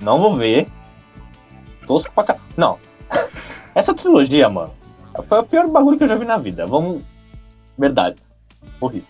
[0.00, 0.66] não vou ver.
[1.88, 2.44] Tosco pra caralho.
[2.56, 2.78] Não.
[3.74, 4.72] Essa trilogia, mano,
[5.26, 6.66] foi o pior bagulho que eu já vi na vida.
[6.66, 7.02] Vamos.
[7.76, 8.38] Verdades.
[8.80, 9.08] Horrível.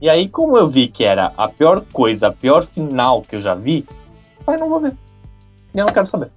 [0.00, 3.40] E aí, como eu vi que era a pior coisa, a pior final que eu
[3.40, 3.86] já vi,
[4.46, 4.94] aí não vou ver.
[5.74, 6.30] Eu não quero saber.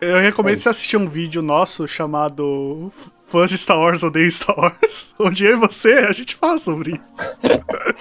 [0.00, 2.90] Eu recomendo É você assistir um vídeo nosso chamado
[3.32, 6.92] Fãs de Star Wars Odeio Star Wars, onde eu e você, a gente fala sobre
[6.92, 7.32] isso.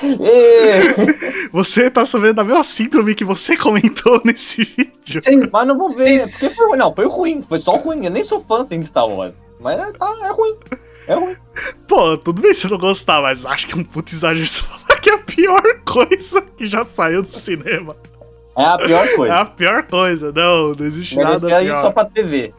[1.52, 5.22] Você tá sofrendo da mesma síndrome que você comentou nesse vídeo.
[5.52, 6.48] Mas não vou ver, Sim.
[6.48, 6.78] porque foi ruim.
[6.78, 8.06] Não, foi ruim, foi só ruim.
[8.06, 9.34] Eu nem sou fã assim de Star Wars.
[9.60, 10.56] Mas é, tá, é ruim.
[11.08, 11.36] É ruim.
[11.88, 15.00] Pô, tudo bem se não gostar, mas acho que é um puto exagero você falar
[15.00, 17.96] que é a pior coisa que já saiu do cinema.
[18.58, 19.34] É a pior É coisa.
[19.36, 20.32] a pior coisa.
[20.34, 21.82] Não, não existe nada Merecia ir pior.
[21.82, 22.54] só pra TV.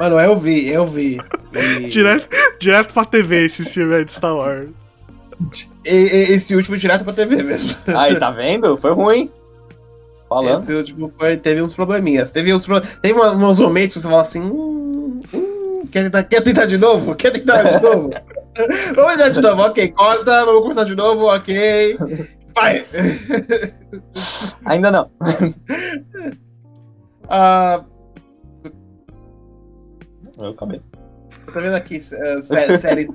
[0.00, 1.20] Mano, eu vi, eu vi.
[1.52, 2.26] E- Direto,
[2.58, 4.70] direto pra TV esse filme de Star Wars.
[5.84, 7.76] e- e- esse último direto pra TV mesmo.
[7.94, 8.76] Aí, tá vendo?
[8.78, 9.30] Foi ruim.
[10.26, 10.58] Falando.
[10.58, 12.30] Esse último foi, teve uns probleminhas.
[12.30, 14.40] Teve uns, pro- teve momentos que você fala assim.
[14.40, 17.14] Hum, hum, quer, tentar, quer tentar de novo?
[17.14, 18.08] Quer tentar de novo?
[18.96, 19.88] vamos tentar de novo, ok.
[19.88, 21.98] Corta, vamos começar de novo, ok.
[22.54, 22.86] Vai!
[24.64, 25.10] Ainda não.
[27.28, 27.84] Ah,
[30.40, 30.80] Eu acabei.
[31.46, 33.06] eu tô vendo aqui eh, sé- séries.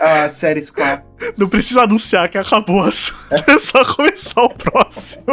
[0.00, 1.38] ah, séries clássicas.
[1.38, 3.18] Não precisa anunciar que acabou o assunto.
[3.48, 5.24] É só começar o próximo.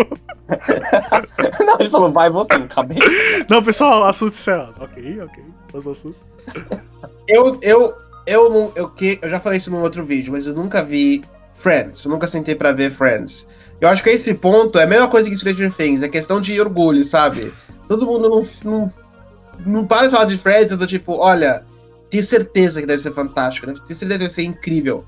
[1.66, 3.00] não, ele falou, vai você, eu acabei.
[3.50, 4.76] Não, pessoal, assunto encerrado.
[4.82, 5.44] Ok, ok.
[5.70, 6.18] Próximo assunto.
[7.28, 7.94] Eu, eu,
[8.26, 11.24] eu, não, eu, que, eu já falei isso num outro vídeo, mas eu nunca vi
[11.54, 12.04] Friends.
[12.04, 13.48] Eu nunca sentei pra ver Friends.
[13.80, 16.60] Eu acho que esse ponto é a mesma coisa que Stranger Things, é questão de
[16.60, 17.52] orgulho, sabe?
[17.88, 18.94] Todo mundo não, não,
[19.66, 21.64] não para de falar de Friends, eu tô tipo, olha,
[22.10, 25.04] tenho certeza que deve ser fantástico, tenho certeza que deve ser incrível,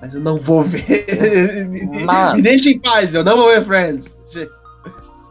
[0.00, 1.04] mas eu não vou ver.
[1.68, 4.16] me, me- deixa em paz, eu não vou ver Friends.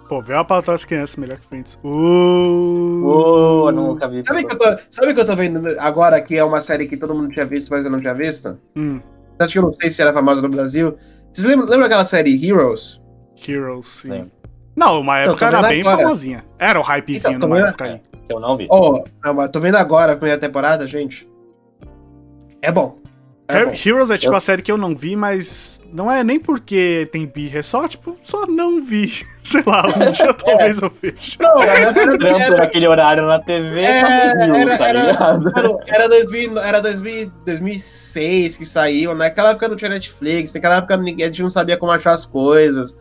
[0.10, 1.78] Pô, vê uma para trás crianças melhor que Friends.
[1.84, 4.28] Uh, eu nunca vi isso.
[4.28, 6.88] Sabe o que, eu tô- sabe que eu tô vendo agora, que é uma série
[6.88, 8.58] que todo mundo tinha visto, mas eu não tinha visto?
[8.76, 9.02] Hum,
[9.40, 10.96] Acho que eu não sei se era famosa no Brasil.
[11.32, 13.00] Vocês lembram, lembram aquela série Heroes?
[13.48, 14.10] Heroes, sim.
[14.10, 14.32] Sim.
[14.78, 15.98] Não, uma época era bem agora.
[16.04, 16.46] famosinha.
[16.60, 18.02] Era o hypezinho Então, numa vendo- época aí.
[18.30, 18.68] Eu não vi.
[18.70, 19.04] Oh,
[19.52, 21.28] tô vendo agora a primeira temporada, gente.
[22.62, 22.98] É bom.
[23.48, 23.72] É bom.
[23.74, 27.08] Heroes é tipo Eu- a série que eu não vi, mas não é nem porque
[27.14, 29.08] tem birra, é só, tipo, só não vi.
[29.42, 31.38] Sei lá, um dia talvez eu veja.
[31.40, 35.44] Não, era, Trampo era, naquele horário na TV, É, tá viu, era- tá era- ligado?
[35.56, 39.16] mano, era, 2000, era 2000, 2006 que saiu.
[39.16, 42.26] Naquela época não tinha Netflix, naquela época ninguém, a gente não sabia como achar as
[42.26, 42.94] coisas.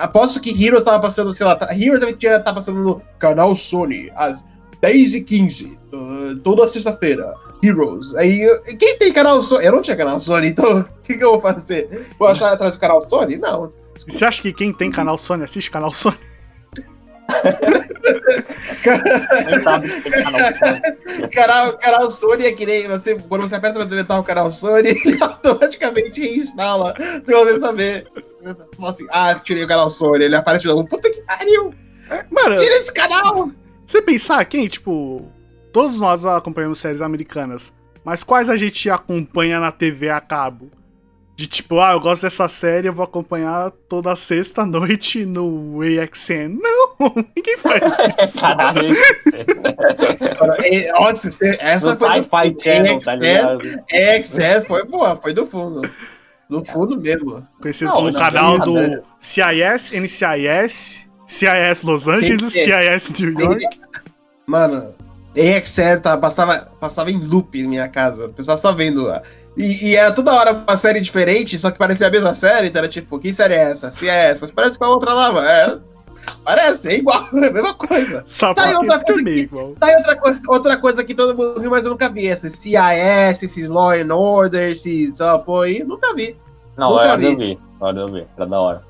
[0.00, 3.54] Aposto que Heroes tava passando, sei lá, tá- Heroes deve estar tá passando no canal
[3.56, 4.44] Sony às
[4.82, 7.34] 10h15, uh, toda sexta-feira.
[7.62, 8.14] Heroes.
[8.14, 8.46] Aí,
[8.78, 9.66] quem tem canal Sony?
[9.66, 12.06] Eu não tinha canal Sony, então o que, que eu vou fazer?
[12.18, 13.36] Vou achar atrás do canal Sony?
[13.36, 13.72] Não.
[13.94, 16.16] Você acha que quem tem canal Sony assiste canal Sony?
[18.82, 19.80] canal.
[21.32, 24.88] Canal, canal Sony é que nem você, quando você aperta pra deletar o canal Sony,
[25.04, 28.06] ele automaticamente reinstala, sem você saber.
[28.14, 30.86] Você fala assim, ah, tirei o canal Sony, ele aparece de novo.
[30.88, 31.74] Puta que pariu!
[32.30, 33.50] Mano, Tira esse canal!
[33.86, 35.28] você pensar quem, tipo,
[35.72, 40.70] todos nós acompanhamos séries americanas, mas quais a gente acompanha na TV a cabo?
[41.40, 46.58] De tipo, ah, eu gosto dessa série, eu vou acompanhar toda sexta noite no AXN.
[46.60, 47.80] Não, ninguém faz
[48.22, 48.40] isso.
[48.42, 48.94] Caralho.
[50.62, 52.62] É, Nossa, você- essa No foi do fundo.
[52.62, 53.80] Channel, tá É, ligado?
[53.90, 55.90] é, é, foi boa, foi do fundo.
[56.50, 57.46] Do fundo mesmo.
[57.58, 59.02] Conhecido como canal não, do.
[59.18, 63.64] CIS, NCIS, CIS Los Angeles, CIS New York.
[64.46, 64.94] Mano,
[66.02, 68.26] Tá, passava, passava em loop em minha casa.
[68.26, 69.22] O pessoal só vendo lá.
[69.56, 72.68] E, e era toda hora uma série diferente, só que parecia a mesma série.
[72.68, 73.90] Então era tipo, que série é essa?
[73.90, 75.46] Se é essa, mas parece com a outra lá, mano.
[75.46, 75.78] É,
[76.44, 78.22] parece, é igual, é a mesma coisa.
[78.26, 79.72] Só Tá aí outra coisa meio que- igual.
[79.78, 82.26] Tá aí outra, outra coisa que todo mundo viu, mas eu nunca vi.
[82.26, 85.20] Esses CIS, esses Law and Order, esses.
[85.20, 86.36] Ó, pô, aí, nunca vi.
[86.76, 87.26] Não, Nunca agora vi.
[87.26, 87.58] eu vi.
[87.76, 88.26] Agora eu vi.
[88.36, 88.82] Era da hora.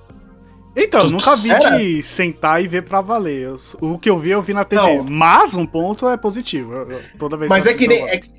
[0.76, 1.76] Então, eu nunca vi Era?
[1.78, 3.42] de sentar e ver pra valer.
[3.42, 4.82] Eu- o que eu vi, eu vi na TV.
[4.98, 5.04] Não.
[5.08, 6.72] Mas um ponto é positivo.
[6.72, 8.30] eu- eu- toda vez Mas eu é que, nem, eu é, que-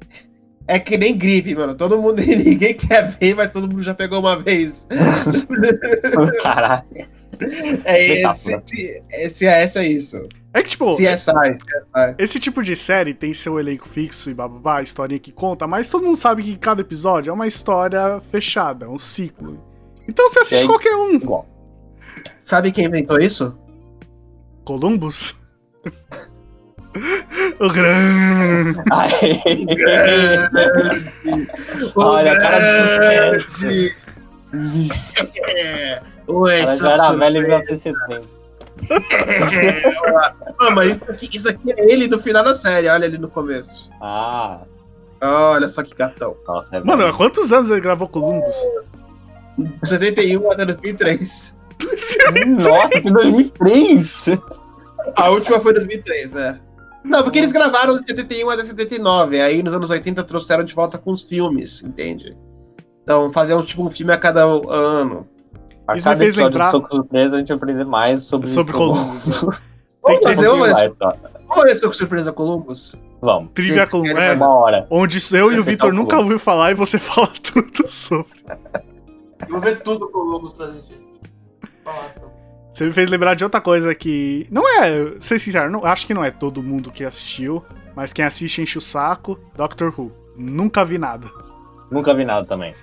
[0.68, 1.76] é que nem gripe, mano.
[1.76, 4.88] Todo mundo, ninguém quer ver, mas todo mundo já pegou uma vez.
[6.42, 6.86] Caralho.
[7.86, 10.28] É esse, esse, esse, esse é isso.
[10.54, 12.16] É que, tipo, CSI, CSI.
[12.20, 16.06] esse tipo de série tem seu elenco fixo e bababá, historinha que conta, mas todo
[16.06, 19.64] mundo sabe que cada episódio é uma história fechada, um ciclo.
[20.08, 21.14] Então você assiste aí- qualquer um.
[21.16, 21.48] Igual.
[22.42, 23.58] Sabe quem inventou isso?
[24.66, 25.40] Columbus?
[27.60, 28.80] o grande.
[28.92, 29.42] Aí.
[31.96, 33.96] O Olha, a cara do grande.
[35.48, 36.02] É.
[36.28, 37.20] Oi, Ela já era surpresa.
[37.20, 38.22] velha em 1970.
[40.60, 43.30] Não, mas isso aqui, isso aqui é ele no final da série, olha ali no
[43.30, 43.90] começo.
[44.02, 44.60] Ah,
[45.22, 46.36] Olha só que gatão.
[46.48, 48.56] nossa, é Mano, há quantos anos ele gravou Columbus?
[49.58, 51.56] De 71 até 2003.
[52.64, 54.26] Nossa, que 2003!
[55.16, 56.60] A última foi 2003, é.
[57.04, 60.98] Não, porque eles gravaram de 71 até 79, aí nos anos 80 trouxeram de volta
[60.98, 62.38] com os filmes, entende?
[63.04, 65.28] Então, faziam tipo um filme a cada ano.
[65.88, 68.50] A Isso me cada fez episódio lembrar- Soco Surpresa a gente vai aprender mais sobre,
[68.50, 69.26] Sobre Columbus.
[69.28, 69.34] né?
[70.06, 70.48] Tem que ter fazer
[70.98, 71.14] só.
[71.48, 72.96] Vamos ver se eu com surpresa Columbus.
[73.22, 73.52] Vamos.
[73.54, 74.14] Trivia Columbus.
[74.20, 74.88] é É, Uma hora.
[74.90, 78.32] onde eu e o Vai Vitor nunca ouviu falar e você fala tudo sobre.
[79.42, 80.92] Eu vou ver tudo Columbus pra gente
[81.84, 82.32] falar sobre.
[82.74, 84.48] Você me fez lembrar de outra coisa que.
[84.50, 87.64] Não é, ser sincero, não, acho que não é todo mundo que assistiu,
[87.96, 89.38] mas quem assiste enche o saco.
[89.56, 90.12] Doctor Who.
[90.38, 91.28] Nunca vi nada.
[91.92, 92.74] Nunca vi nada também.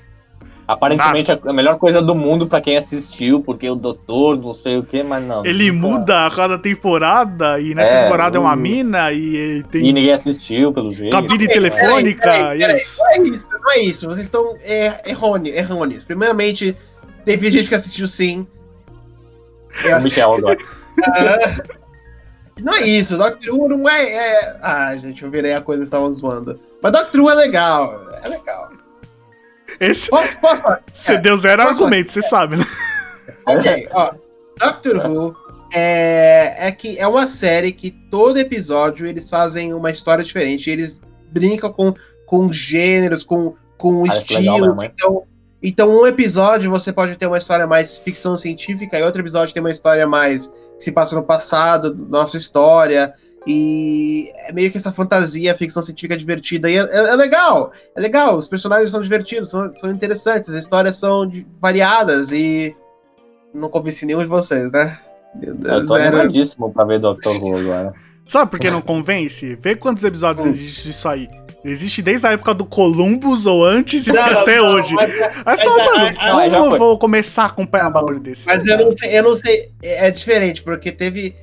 [0.66, 4.76] Aparentemente é a melhor coisa do mundo pra quem assistiu, porque o doutor, não sei
[4.76, 5.42] o que, mas não.
[5.46, 9.62] Ele nunca- muda a cada temporada, e nessa É, temporada é uma mina, e E
[9.62, 11.10] tem ninguém assistiu, pelo jeito.
[11.10, 12.76] cabine telefônica, peraí, e é peraí.
[12.82, 12.98] isso.
[13.02, 14.06] Não é isso, não é isso.
[14.08, 16.04] Vocês estão é, errôneos, errôneos.
[16.04, 16.76] Primeiramente,
[17.24, 18.46] teve gente que assistiu sim.
[19.84, 20.58] Eu O Michel agora.
[21.04, 21.62] Ah,
[22.60, 25.86] Não é isso, Doctor Who não é, é- Ah, gente, eu virei a coisa que
[25.86, 26.60] estavam zoando.
[26.82, 28.70] Mas Doctor Who é legal, é legal.
[29.80, 30.82] Esse, Posso, posso falar?
[30.92, 32.64] você deu zero argumento, você sabe, né?
[33.46, 34.12] Ok, ó.
[34.58, 35.36] Doctor Who
[35.72, 40.68] é, é que é uma série que todo episódio eles fazem uma história diferente.
[40.68, 41.94] Eles brincam com,
[42.26, 44.82] com gêneros, com, com Parece legal estilos.
[44.82, 44.90] hein?
[44.94, 45.22] então,
[45.62, 49.62] então, um episódio você pode ter uma história mais ficção científica, e outro episódio tem
[49.62, 53.12] uma história mais que se passa no passado, nossa história.
[53.46, 56.70] E é meio que essa fantasia, ficção científica divertida.
[56.70, 58.36] E é, é- é legal, é legal.
[58.36, 62.76] Os personagens são divertidos, são, são interessantes, as histórias são variadas e.
[63.54, 64.98] Não convenci nenhum de vocês, né?
[65.34, 66.16] Meu Eu tô zero.
[66.18, 67.94] animadíssimo pra ver Doctor Who agora.
[68.26, 69.54] Sabe por que não convence?
[69.56, 70.50] Vê quantos episódios Hum.
[70.50, 71.26] existe isso aí.
[71.64, 74.94] Existe desde a época do Columbus ou antes e Não, até não, hoje.
[74.94, 75.10] Mas,
[75.44, 78.20] Aí você fala, a- mano, a- como a- eu vou começar a acompanhar um bagulho
[78.20, 78.46] desse?
[78.46, 79.70] mas eu não sei, eu não sei.
[79.82, 81.34] É é diferente, porque teve.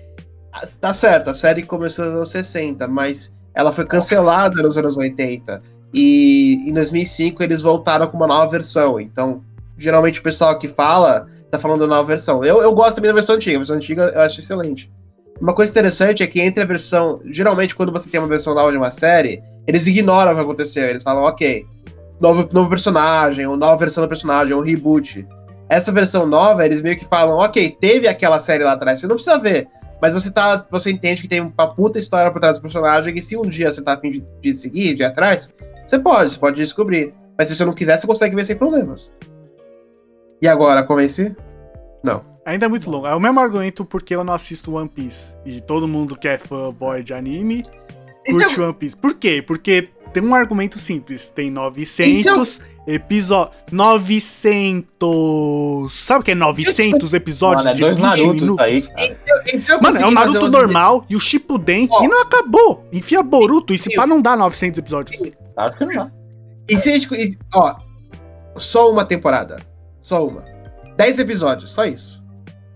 [0.79, 5.61] Tá certo, a série começou nos anos 60, mas ela foi cancelada nos anos 80.
[5.93, 8.99] E em 2005 eles voltaram com uma nova versão.
[8.99, 9.41] Então,
[9.77, 12.43] geralmente o pessoal que fala tá falando da nova versão.
[12.43, 14.89] Eu, eu gosto também da versão antiga, a versão antiga eu acho excelente.
[15.41, 17.21] Uma coisa interessante é que entre a versão.
[17.25, 20.85] Geralmente, quando você tem uma versão nova de uma série, eles ignoram o que aconteceu.
[20.87, 21.65] Eles falam, ok,
[22.19, 25.27] novo, novo personagem, ou nova versão do personagem, ou um reboot.
[25.67, 29.15] Essa versão nova, eles meio que falam, ok, teve aquela série lá atrás, você não
[29.15, 29.67] precisa ver.
[30.01, 30.65] Mas você tá.
[30.69, 33.71] Você entende que tem uma puta história por trás do personagem, e se um dia
[33.71, 35.49] você tá afim de, de seguir, de ir atrás,
[35.87, 37.13] você pode, você pode descobrir.
[37.37, 39.11] Mas se você não quiser, você consegue ver sem problemas.
[40.41, 41.35] E agora, convenci?
[42.45, 43.07] Ainda é muito longo.
[43.07, 45.35] É o mesmo argumento porque eu não assisto One Piece.
[45.43, 47.63] E todo mundo que é fanboy de anime
[48.33, 48.95] curte One Piece.
[48.95, 49.43] Por quê?
[49.45, 51.29] Porque tem um argumento simples.
[51.29, 53.55] Tem 900 episódios.
[53.71, 55.93] 900!
[55.93, 58.65] Sabe o que é 900 episódios Mano, é de dois 20 Narutos minutos?
[58.65, 59.03] aí, cara.
[59.03, 62.03] E eu Mano, é o conseguir Naruto normal e o Shippuden Ó.
[62.03, 62.87] e não acabou.
[62.91, 65.21] Enfia Boruto e se pá não dá 900 episódios.
[65.57, 66.11] Acho que não dá.
[66.67, 67.37] E se a gente.
[67.53, 67.75] Ó,
[68.57, 69.61] só uma temporada.
[70.01, 70.43] Só uma.
[70.97, 72.23] 10 episódios, só isso.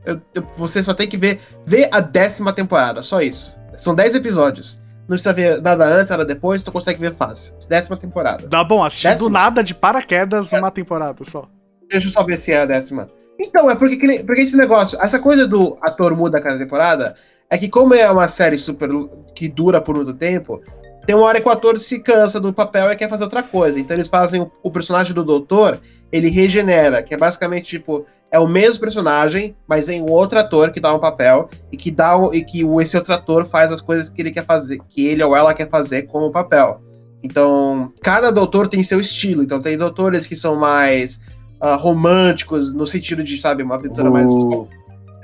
[0.05, 3.55] Eu- eu- você só tem que ver, ver a décima temporada, só isso.
[3.77, 4.78] São 10 episódios.
[5.09, 7.55] Não precisa ver nada antes, nada depois, tu consegue ver fácil.
[7.67, 8.47] Décima temporada.
[8.47, 9.29] Dá bom, assistir do Décima.
[9.31, 11.49] nada de paraquedas uma temporada só.
[11.89, 13.09] Deixa eu só ver se é a décima.
[13.39, 17.15] Então, é porque, porque esse negócio, essa coisa do ator muda a cada temporada,
[17.49, 18.87] é que como é uma série super
[19.33, 20.61] que dura por muito tempo,
[21.07, 23.79] tem uma hora que o ator se cansa do papel e quer fazer outra coisa.
[23.79, 25.79] Então eles fazem o, o personagem do doutor,
[26.11, 30.71] ele regenera, que é basicamente tipo, é o mesmo personagem, mas vem um outro ator
[30.71, 33.71] que dá um papel e que dá o- e que o, esse outro ator faz
[33.71, 36.81] as coisas que ele quer fazer, que ele ou ela quer fazer com o papel.
[37.23, 39.43] Então, cada doutor tem seu estilo.
[39.43, 41.19] Então, tem doutores que são mais
[41.59, 44.29] ah, românticos, no sentido de, sabe, uma aventura mais.
[44.29, 44.67] Uh,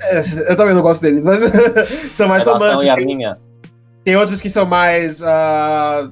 [0.02, 0.20] É,
[0.52, 1.42] eu também não gosto deles, mas
[2.12, 2.84] são mais românticos.
[2.84, 2.94] e a
[4.04, 5.22] Tem, outros que são mais,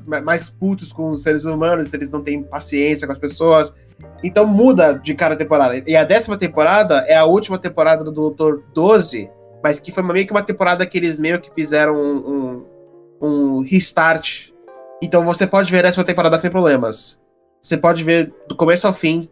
[0.07, 3.73] ma- mais putos com os seres humanos, eles não têm paciência com as pessoas.
[4.23, 5.83] Então muda de cada temporada.
[5.87, 9.31] E a décima temporada é a última temporada do Doutor 12,
[9.63, 12.65] mas que foi meio que uma temporada que eles meio que fizeram um,
[13.21, 14.51] um, um restart.
[15.03, 17.21] Então você pode ver a décima temporada sem problemas.
[17.61, 19.29] Você pode ver do começo ao fim,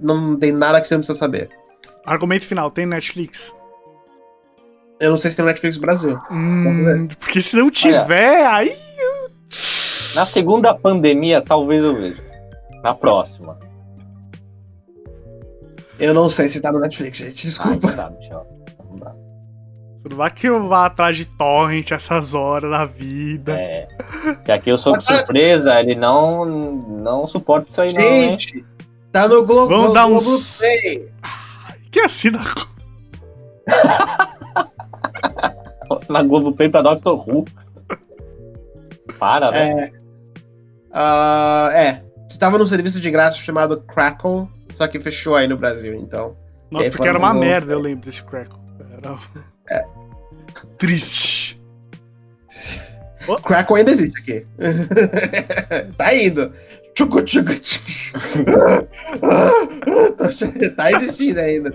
[0.00, 1.50] não tem nada que você não precisa saber.
[2.06, 3.54] Argumento final, tem Netflix?
[5.00, 6.20] Eu não sei se tem Netflix no Brasil.
[6.30, 8.76] Hum, porque se não tiver, aí.
[10.14, 12.22] Na segunda pandemia, talvez eu veja.
[12.82, 13.67] Na próxima.
[15.98, 17.46] Eu não sei se tá no Netflix, gente.
[17.46, 17.88] Ah, Desculpa.
[17.88, 18.46] não dá, Michel.
[18.90, 19.12] Não dá.
[19.96, 23.58] Você não vai que eu vá atrás de torrent essas horas da vida.
[23.58, 23.88] É.
[24.44, 28.38] Que aqui eu sou de surpresa, ele não, não suporta isso aí, não, hein?
[28.38, 28.64] Gente,
[29.10, 29.68] tá no Globo.
[29.68, 31.08] Vamos dar uns- Globoplay.
[31.90, 32.40] Que assina.
[35.90, 37.44] Nossa, na Globo Play pra Doctor Who.
[39.18, 39.70] Para, né?
[39.70, 39.92] É.
[40.92, 42.02] Ah, é.
[42.38, 44.46] Tava num serviço de graça chamado Crackle,
[44.78, 46.36] só que fechou aí no Brasil, então.
[46.70, 48.58] Nossa, É, porque era uma falando- merda, eu lembro desse Crackle.
[48.96, 49.18] Era.
[49.68, 49.84] É.
[50.78, 51.60] Triste.
[53.44, 54.46] Crackle ainda existe aqui.
[55.98, 56.52] tá indo.
[56.94, 57.92] Tchucu, tchucu, tchucu.
[60.76, 61.74] tá existindo ainda.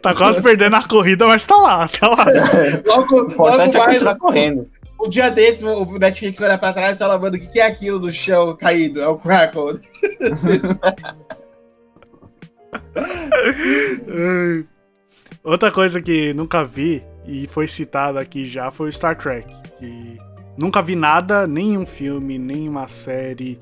[0.00, 2.26] Tá quase perdendo a corrida, mas tá lá, tá lá.
[2.86, 4.70] Logo, O logo importante é mais, continuar correndo.
[5.00, 7.66] um dia desse, o Netflix olha pra trás e fala, mano, o que que é
[7.66, 9.00] aquilo no chão caído?
[9.00, 9.80] É o Crackle.
[15.42, 19.52] Outra coisa que nunca vi e foi citada aqui já foi o Star Trek.
[19.78, 20.18] Que
[20.58, 23.58] nunca vi nada, nem um filme, nem uma série.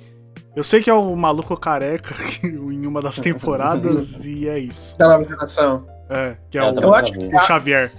[0.54, 4.96] Eu sei que é o maluco careca em uma das temporadas e é isso.
[4.98, 5.86] Da nova geração.
[6.10, 7.34] É, que é Eu o, Eu acho vi.
[7.34, 7.92] o Xavier.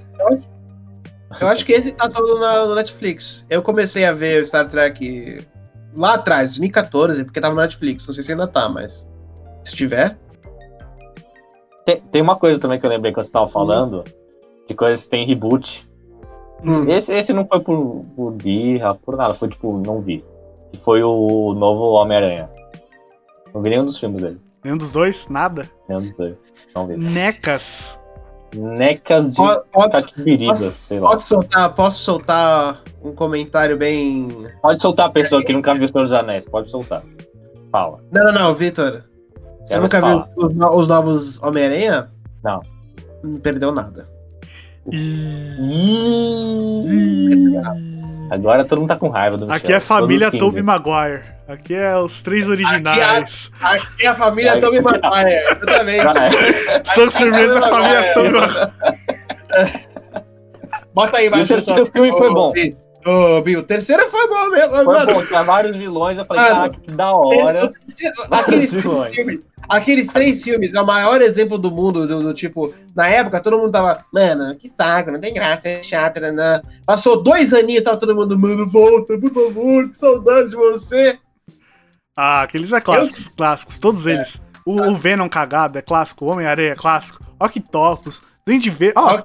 [1.42, 3.44] Eu acho que esse tá todo na- no Netflix.
[3.50, 5.44] Eu comecei a ver o Star Trek
[5.96, 8.06] lá atrás, 2014, porque tava no Netflix.
[8.06, 9.06] Não sei se ainda tá, mas.
[9.64, 10.16] Se tiver.
[11.86, 14.04] Tem, tem uma coisa também que eu lembrei que você tava falando,
[14.68, 15.88] de coisas que tem reboot.
[16.66, 16.90] Hum.
[16.90, 20.24] Esse, esse não foi por, por birra, por nada, foi tipo, não vi.
[20.72, 22.50] Que foi o novo Homem-Aranha.
[23.54, 24.40] Não vi nenhum dos filmes dele.
[24.64, 25.28] Nenhum dos dois?
[25.28, 25.70] Nada?
[25.88, 26.36] Nenhum dos dois.
[26.74, 26.96] Não vi.
[26.98, 28.02] Necas.
[28.56, 29.42] Necas de
[29.92, 31.10] Catibiriba, posso- sei lá.
[31.10, 34.30] posso soltar, posso soltar um comentário bem.
[34.62, 37.04] Pode soltar a pessoa que nunca viu o Senhor dos Anéis, pode soltar.
[37.72, 38.00] Fala.
[38.12, 39.04] Não, não, não, Vitor.
[39.66, 42.10] Você nunca viu os, os novos Homem-Aranha?
[42.44, 42.62] Não.
[43.24, 44.06] Não perdeu nada.
[48.32, 49.58] Agora todo mundo tá com raiva do Michel.
[49.58, 51.22] Aqui é a família Tobey Maguire.
[51.48, 53.52] Aqui é os três originais.
[53.62, 56.06] Aqui é a família aqui- Maguire, exatamente.
[56.70, 56.82] É.
[56.86, 58.72] São surpresa a família Tobey Maguire.
[60.94, 61.26] Bota aí.
[61.28, 62.54] E o terceiro filme foi bom.
[63.06, 64.76] Ô, Bi, o terceiro foi bom mesmo.
[64.76, 67.74] Foi mano, bom, tinha vários vilões, eu falei, caraca, que da hora.
[68.32, 69.14] Aqueles Vários vilões.
[69.14, 73.40] filmes, aqueles três filmes é o maior exemplo do mundo, do, do tipo, na época
[73.40, 76.32] todo mundo tava, mano, que saco, não tem graça, é chato, né?
[76.32, 81.18] né?" Passou dois aninhos, tava todo mundo, mano, volta, por favor, que saudade de você.
[82.16, 84.42] Ah, aqueles é clássicos, clássicos, todos eles.
[84.66, 88.94] O, o Venom cagado é clássico, o Homem-Aranha é clássico, Octopus, Duende Verde.
[88.98, 89.22] Ó,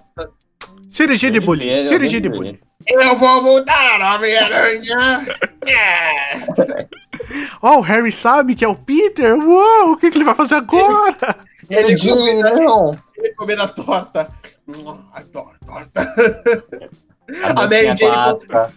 [0.91, 2.59] cirurgia de Verde, cirurgia de bolinho.
[2.87, 5.27] Eu vou voltar, Homem-Aranha.
[7.31, 7.49] É.
[7.63, 9.35] Ó, o Harry sabe que é o Peter.
[9.39, 11.17] Uou, o que, que ele vai fazer agora?
[11.71, 11.95] Ele
[12.65, 12.95] não.
[13.17, 14.29] ele come da torta.
[15.13, 16.15] Adoro torta.
[17.45, 18.69] A, A Mary Jane.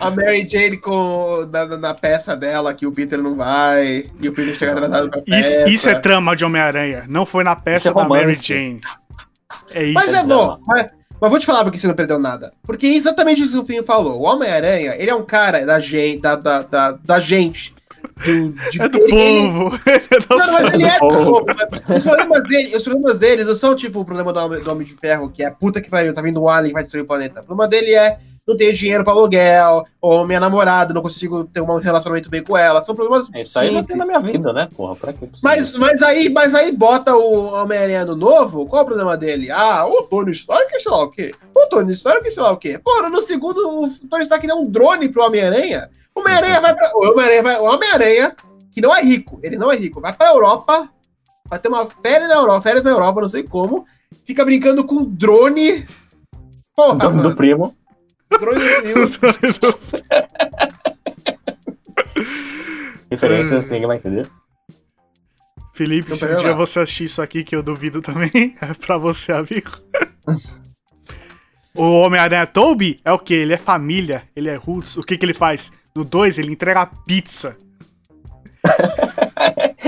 [0.00, 4.28] A Mary Jane com, na, na- na peça dela, que o Peter não vai, e
[4.28, 5.68] o Peter chega atrasado pra Isso, peça.
[5.70, 7.04] isso é trama de Homem-Aranha.
[7.08, 8.34] Não foi na peça Isso é da Mary.
[8.34, 8.80] Jane.
[9.70, 9.94] É isso.
[9.94, 10.26] Mas é Isso.
[10.26, 10.86] bom, mas,
[11.20, 12.52] mas vou te falar porque você não perdeu nada.
[12.62, 14.20] Porque é exatamente isso que o Pinho falou.
[14.20, 17.74] O Homem-Aranha, ele é um cara da gente, da, da, da, da gente.
[18.24, 19.80] do, de- É do ele- ele- povo.
[19.86, 21.44] É do Não, mas ele é do povo.
[21.96, 24.86] Os problemas dele, os problemas dele não são tipo o problema do Homem, do Homem
[24.86, 27.06] de Ferro, que é puta que pariu, tá vindo um alien que vai destruir o
[27.06, 27.40] planeta.
[27.40, 31.60] O problema dele é não tenho dinheiro pra aluguel, ou minha namorada, não consigo ter
[31.60, 32.80] um relacionamento bem com ela.
[32.80, 34.94] São problemas Isso aí não tem na minha vida, né, porra?
[34.94, 35.28] Pra que?
[35.42, 39.50] Mas, mas, aí, mas aí bota o Homem-Aranha no novo, qual o problema dele?
[39.50, 41.34] Ah, o Tony Stark sei lá o quê?
[41.54, 42.78] O Tony Stark sei lá o quê?
[42.82, 45.90] Pô, no segundo, o Tony Stark deu um drone pro Homem-Aranha.
[46.14, 46.92] O Homem-Aranha vai pra.
[46.94, 47.58] O Homem-Aranha vai.
[47.58, 48.36] O Homem-Aranha,
[48.72, 50.88] que não é rico, ele não é rico, vai pra Europa,
[51.48, 53.84] vai ter uma férias na Europa, férias na Europa, não sei como,
[54.24, 55.84] fica brincando com drone.
[56.76, 57.74] Porra, do, do primo.
[58.30, 59.08] Drone do Rio.
[63.10, 64.30] Referências, ninguém vai entender.
[65.72, 69.32] Felipe, se um dia você assistir isso aqui, que eu duvido também, é pra você,
[69.32, 69.70] amigo.
[71.74, 73.34] o Homem-Aranha Toby é o quê?
[73.34, 74.96] Ele é família, ele é roots.
[74.96, 75.72] O que que ele faz?
[75.94, 77.56] No 2, ele entrega pizza.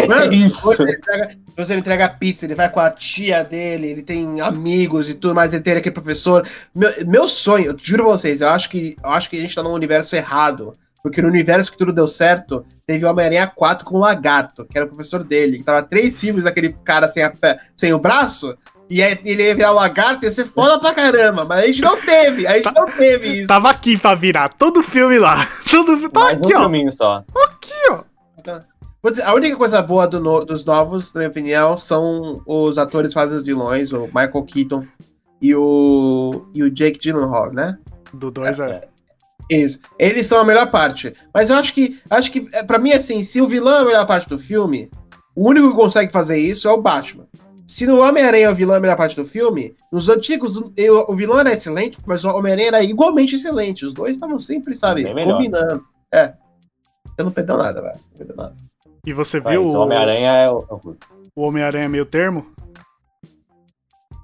[0.09, 0.62] Mano, Isso.
[0.62, 5.14] Você entrega, você entrega pizza, ele vai com a tia dele, ele tem amigos e
[5.14, 6.46] tudo mais, ele tem aquele professor.
[6.74, 9.55] Meu, meu sonho, eu juro pra vocês, eu acho que eu acho que a gente
[9.55, 10.72] tá num universo errado.
[11.01, 14.76] Porque no universo que tudo deu certo, teve o Homem-Aranha 4 com o Lagarto, que
[14.76, 18.01] era o professor dele, que tava três filmes daquele cara sem, a pé- sem o
[18.01, 18.59] braço,
[18.90, 21.80] e aí ele ia virar o Lagarto, ia ser foda pra caramba, mas a gente
[21.80, 23.46] não teve, a gente não teve isso.
[23.46, 25.46] Tava aqui pra virar todo filme lá.
[25.70, 26.09] Todo filme.
[26.11, 26.90] Tá Mais aqui, um ó.
[26.90, 27.24] só.
[27.44, 28.03] Aqui, ó.
[28.44, 28.55] Vou
[29.11, 33.11] dizer, a única coisa boa do no- dos novos, na minha opinião, são os atores
[33.11, 34.82] que fazem os vilões, o Michael Keaton
[35.40, 37.78] e o, e o Jake Gyllenhaal, né?
[38.12, 38.88] Do 2 é.
[39.50, 39.78] Isso.
[39.98, 41.14] Eles são a melhor parte.
[41.32, 43.84] Mas eu acho que, acho que é, pra mim, assim, se o vilão é a
[43.84, 44.90] melhor parte do filme,
[45.34, 47.26] o único que consegue fazer isso é o Batman.
[47.66, 50.72] Se no Homem-Aranha é o vilão é a melhor parte do filme, nos antigos o,
[51.09, 53.84] o vilão era excelente, mas o Homem-Aranha era igualmente excelente.
[53.84, 55.34] Os dois estavam sempre, sabe, melhor.
[55.36, 55.84] combinando.
[56.12, 56.32] É.
[57.06, 57.96] Você não perdeu nada, velho.
[58.11, 58.56] Não perdeu nada.
[59.09, 60.59] E você Mas viu o o Homem-Aranha é o.
[60.59, 60.96] é o-
[61.34, 62.46] Homem-Aranha meio termo?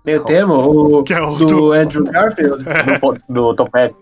[0.05, 0.55] Meio termo,
[0.99, 2.63] o Que é o do do- Andrew Garfield.
[2.85, 3.95] do, po- do Topete.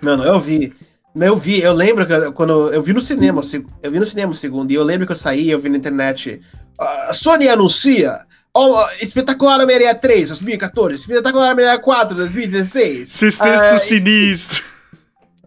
[0.00, 0.72] Mano, eu vi.
[1.14, 3.42] Eu vi, eu lembro que eu- quando eu vi no cinema,
[3.82, 5.76] eu vi no cinema o segundo, e eu lembro que eu saí, eu vi na
[5.76, 6.40] internet.
[6.78, 8.20] A Sony anuncia
[8.54, 13.10] ó, Espetacular Homem-Aranha 3, 2014, Espetacular Homem-Aranha 4, 2016.
[13.10, 14.64] Sexteto Ah, Sinistro.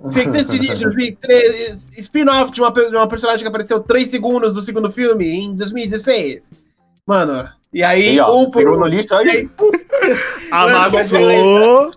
[0.05, 4.89] Sexteto Sinistro, 2003, spin-off de uma, de uma personagem que apareceu 3 segundos do segundo
[4.89, 6.51] filme, em 2016.
[7.07, 8.79] Mano, e aí, E, ó, um por pegou um.
[8.81, 9.49] no lixo, aí.
[10.51, 11.91] Amassou.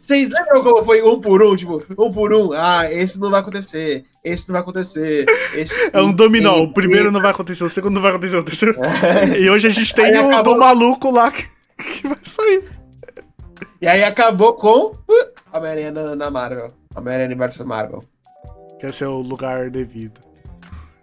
[0.00, 1.56] Vocês lembram como foi um por um?
[1.56, 2.52] Tipo, um por um.
[2.52, 4.04] Ah, esse não vai acontecer.
[4.22, 5.24] Esse não vai acontecer.
[5.54, 5.74] Esse...
[5.92, 6.58] É um dominó.
[6.62, 8.76] O primeiro não vai acontecer, o segundo não vai acontecer, o terceiro.
[9.38, 11.46] E hoje a gente Aí tem o acabou- do maluco lá que,
[11.78, 12.64] que vai sair.
[13.80, 14.92] E aí acabou com
[15.52, 16.68] Homem-Aranha na, na Marvel.
[16.94, 18.02] Homem-Aranha Universo Marvel.
[18.78, 20.20] Que é o lugar devido.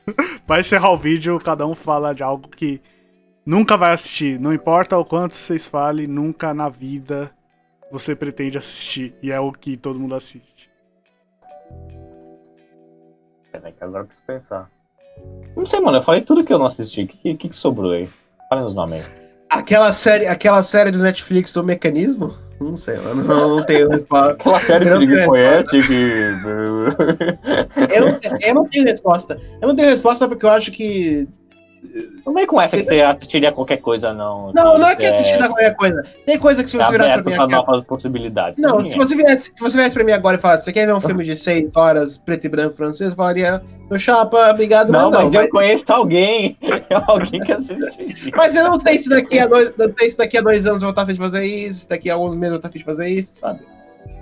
[0.48, 2.82] Vai encerrar o vídeo, cada um fala de algo que
[3.46, 4.40] nunca vai assistir.
[4.40, 7.32] Não importa o quanto vocês falem, nunca na vida
[7.92, 9.16] você pretende assistir.
[9.22, 10.70] E é o que todo mundo assiste.
[13.52, 14.72] Peraí, que agora eu preciso pensar.
[15.56, 15.98] Não sei, mano.
[15.98, 17.04] Eu falei tudo que eu não assisti.
[17.04, 18.08] O que, que, que sobrou aí?
[18.50, 19.26] Fala os nomes aí.
[19.50, 22.36] Aquela série, aquela série do Netflix do Mecanismo?
[22.60, 23.24] Não sei, mano.
[23.24, 24.32] Não, não tenho resposta.
[24.32, 25.94] Aquela série que Eu ninguém conhece, que.
[27.94, 29.42] Eu eu não tenho resposta.
[29.62, 31.28] Eu não tenho resposta porque eu acho que.
[32.26, 34.52] Não vem com essa que você assistiria qualquer coisa, não.
[34.54, 36.04] Não, não é que assistir na qualquer coisa.
[36.26, 37.52] Tem coisa que se É você virasse pra mim aqui.
[37.56, 38.58] novas possibilidades.
[38.58, 40.94] Não, se você, viesse, se você viesse pra mim agora e falasse, você quer ver
[40.94, 45.10] um filme de seis horas, preto e branco francês, eu falaria, meu chapa, obrigado, Não,
[45.10, 45.24] mas não.
[45.26, 46.58] mas Mas, eu conheço alguém.
[47.08, 48.32] alguém que assiste.
[48.36, 50.82] mas eu não sei se daqui a dois, não sei se daqui a dois anos
[50.82, 52.58] eu vou estar a fim de fazer isso, se daqui a alguns meses eu vou
[52.58, 53.60] estar a fim de fazer isso, sabe?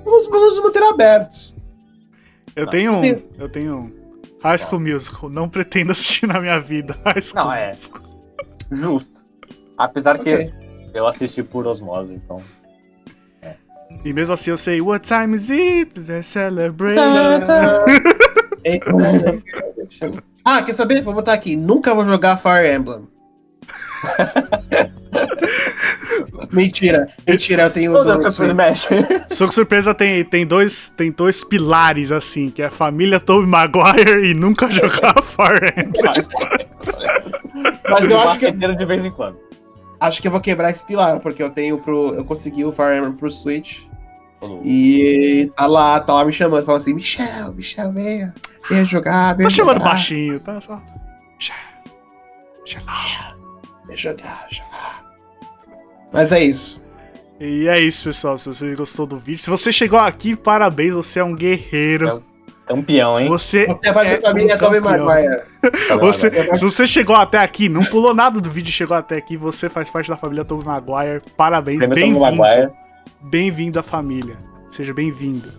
[0.03, 1.53] Vamos, vamos manter abertos.
[2.55, 3.21] Eu tenho um.
[3.39, 4.02] Eu tenho um.
[4.43, 5.29] High School Musical.
[5.29, 6.95] Não pretendo assistir na minha vida.
[7.05, 7.69] High School Não, é.
[7.69, 8.03] Musical.
[8.71, 9.23] Justo.
[9.77, 10.51] Apesar Ok.
[10.91, 12.41] que eu assisti por osmose, então.
[14.03, 15.99] E mesmo assim eu sei, What time is it?
[15.99, 17.03] The celebration.
[20.43, 21.01] ah, quer saber?
[21.01, 21.55] Vou botar aqui.
[21.55, 23.07] Nunca vou jogar Fire Emblem.
[26.51, 28.53] mentira, mentira, eu tenho Toda do essa Switch.
[28.53, 28.87] mexe.
[29.29, 33.47] Só que surpresa tem, tem, dois, tem dois pilares, assim, que é a família Tobey
[33.47, 36.27] Maguire e nunca jogar Fire Emblem.
[37.89, 39.37] Mas eu acho que, de vez em quando.
[39.99, 42.13] acho que eu vou quebrar esse pilar, porque eu tenho pro.
[42.13, 43.83] Eu consegui o Fire Emblem pro Switch.
[44.63, 48.33] E tá lá, tá lá me chamando, fala assim, Michel, Michel, venha,
[48.69, 50.81] venha jogar, venha Tá chamando baixinho, tá só.
[53.85, 55.02] Venha jogar, jogar.
[56.13, 56.81] Mas é isso.
[57.39, 58.37] E é isso, pessoal.
[58.37, 62.23] Se você gostou do vídeo, se você chegou aqui, parabéns, você é um guerreiro.
[62.67, 63.27] Campeão, hein?
[63.27, 65.05] Você, Você é parte é da família um campeão.
[65.05, 65.41] Maguire.
[65.99, 69.67] Você, se você chegou até aqui, não pulou nada do vídeo, chegou até aqui, você
[69.67, 71.21] faz parte da família Tobey Maguire.
[71.35, 72.19] Parabéns, bem-vindo.
[72.19, 72.71] Maguire.
[73.21, 74.37] Bem-vindo à família.
[74.71, 75.51] Seja bem-vindo.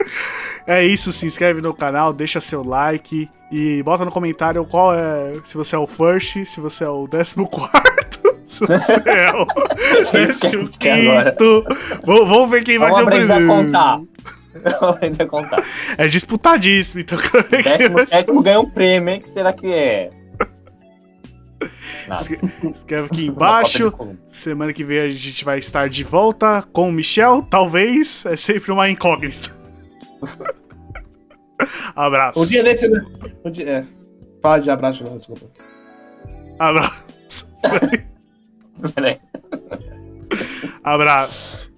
[0.66, 5.32] É isso, se inscreve no canal, deixa seu like e bota no comentário qual é.
[5.42, 8.09] Se você é o first, se você é o décimo quarto,
[8.50, 11.64] se você é o quinto.
[12.04, 13.64] Vamos vamos ver quem vai Vamos ser o aprender a primeiro.
[13.64, 13.96] contar.
[14.52, 15.64] Vamos aprender a contar.
[15.96, 19.20] É disputadíssimo, então quero ver quem Décimo vai sétimo ganha um prêmio, hein?
[19.20, 20.10] que será que é?
[22.08, 22.26] Nada.
[22.74, 23.92] Escreve aqui embaixo.
[24.28, 28.26] Semana que vem a gente vai estar de volta com o Michel, talvez.
[28.26, 29.50] É sempre uma incógnita.
[31.94, 32.40] Abraço.
[32.40, 33.00] Um dia desse, né?
[33.44, 33.84] Um dia, é.
[34.42, 35.46] Fala de abraço, não, desculpa.
[36.58, 37.46] Abraço.
[38.94, 39.18] Peraí.
[40.82, 41.72] Abraço.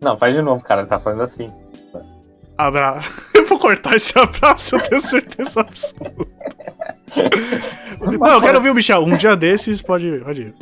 [0.00, 0.86] Não, faz de novo, cara.
[0.86, 1.52] Tá fazendo assim.
[2.56, 3.30] Abraço.
[3.34, 6.26] Eu vou cortar esse abraço, eu tenho certeza absoluta.
[8.00, 9.02] Não, eu quero ouvir o Michel.
[9.02, 10.54] Um dia desses, pode, pode ir.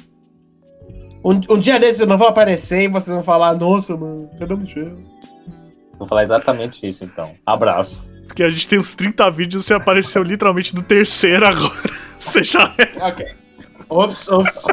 [1.25, 4.55] Um, um dia desses eu não vou aparecer e vocês vão falar, nossa, mano, cadê
[4.55, 4.97] o Michel?
[5.99, 7.35] Vou falar exatamente isso, então.
[7.45, 8.09] Abraço.
[8.27, 11.91] Porque a gente tem uns 30 vídeos, você apareceu literalmente no terceiro agora.
[12.19, 13.07] Você já é.
[13.07, 13.27] Ok.
[13.89, 14.65] Ops, ops.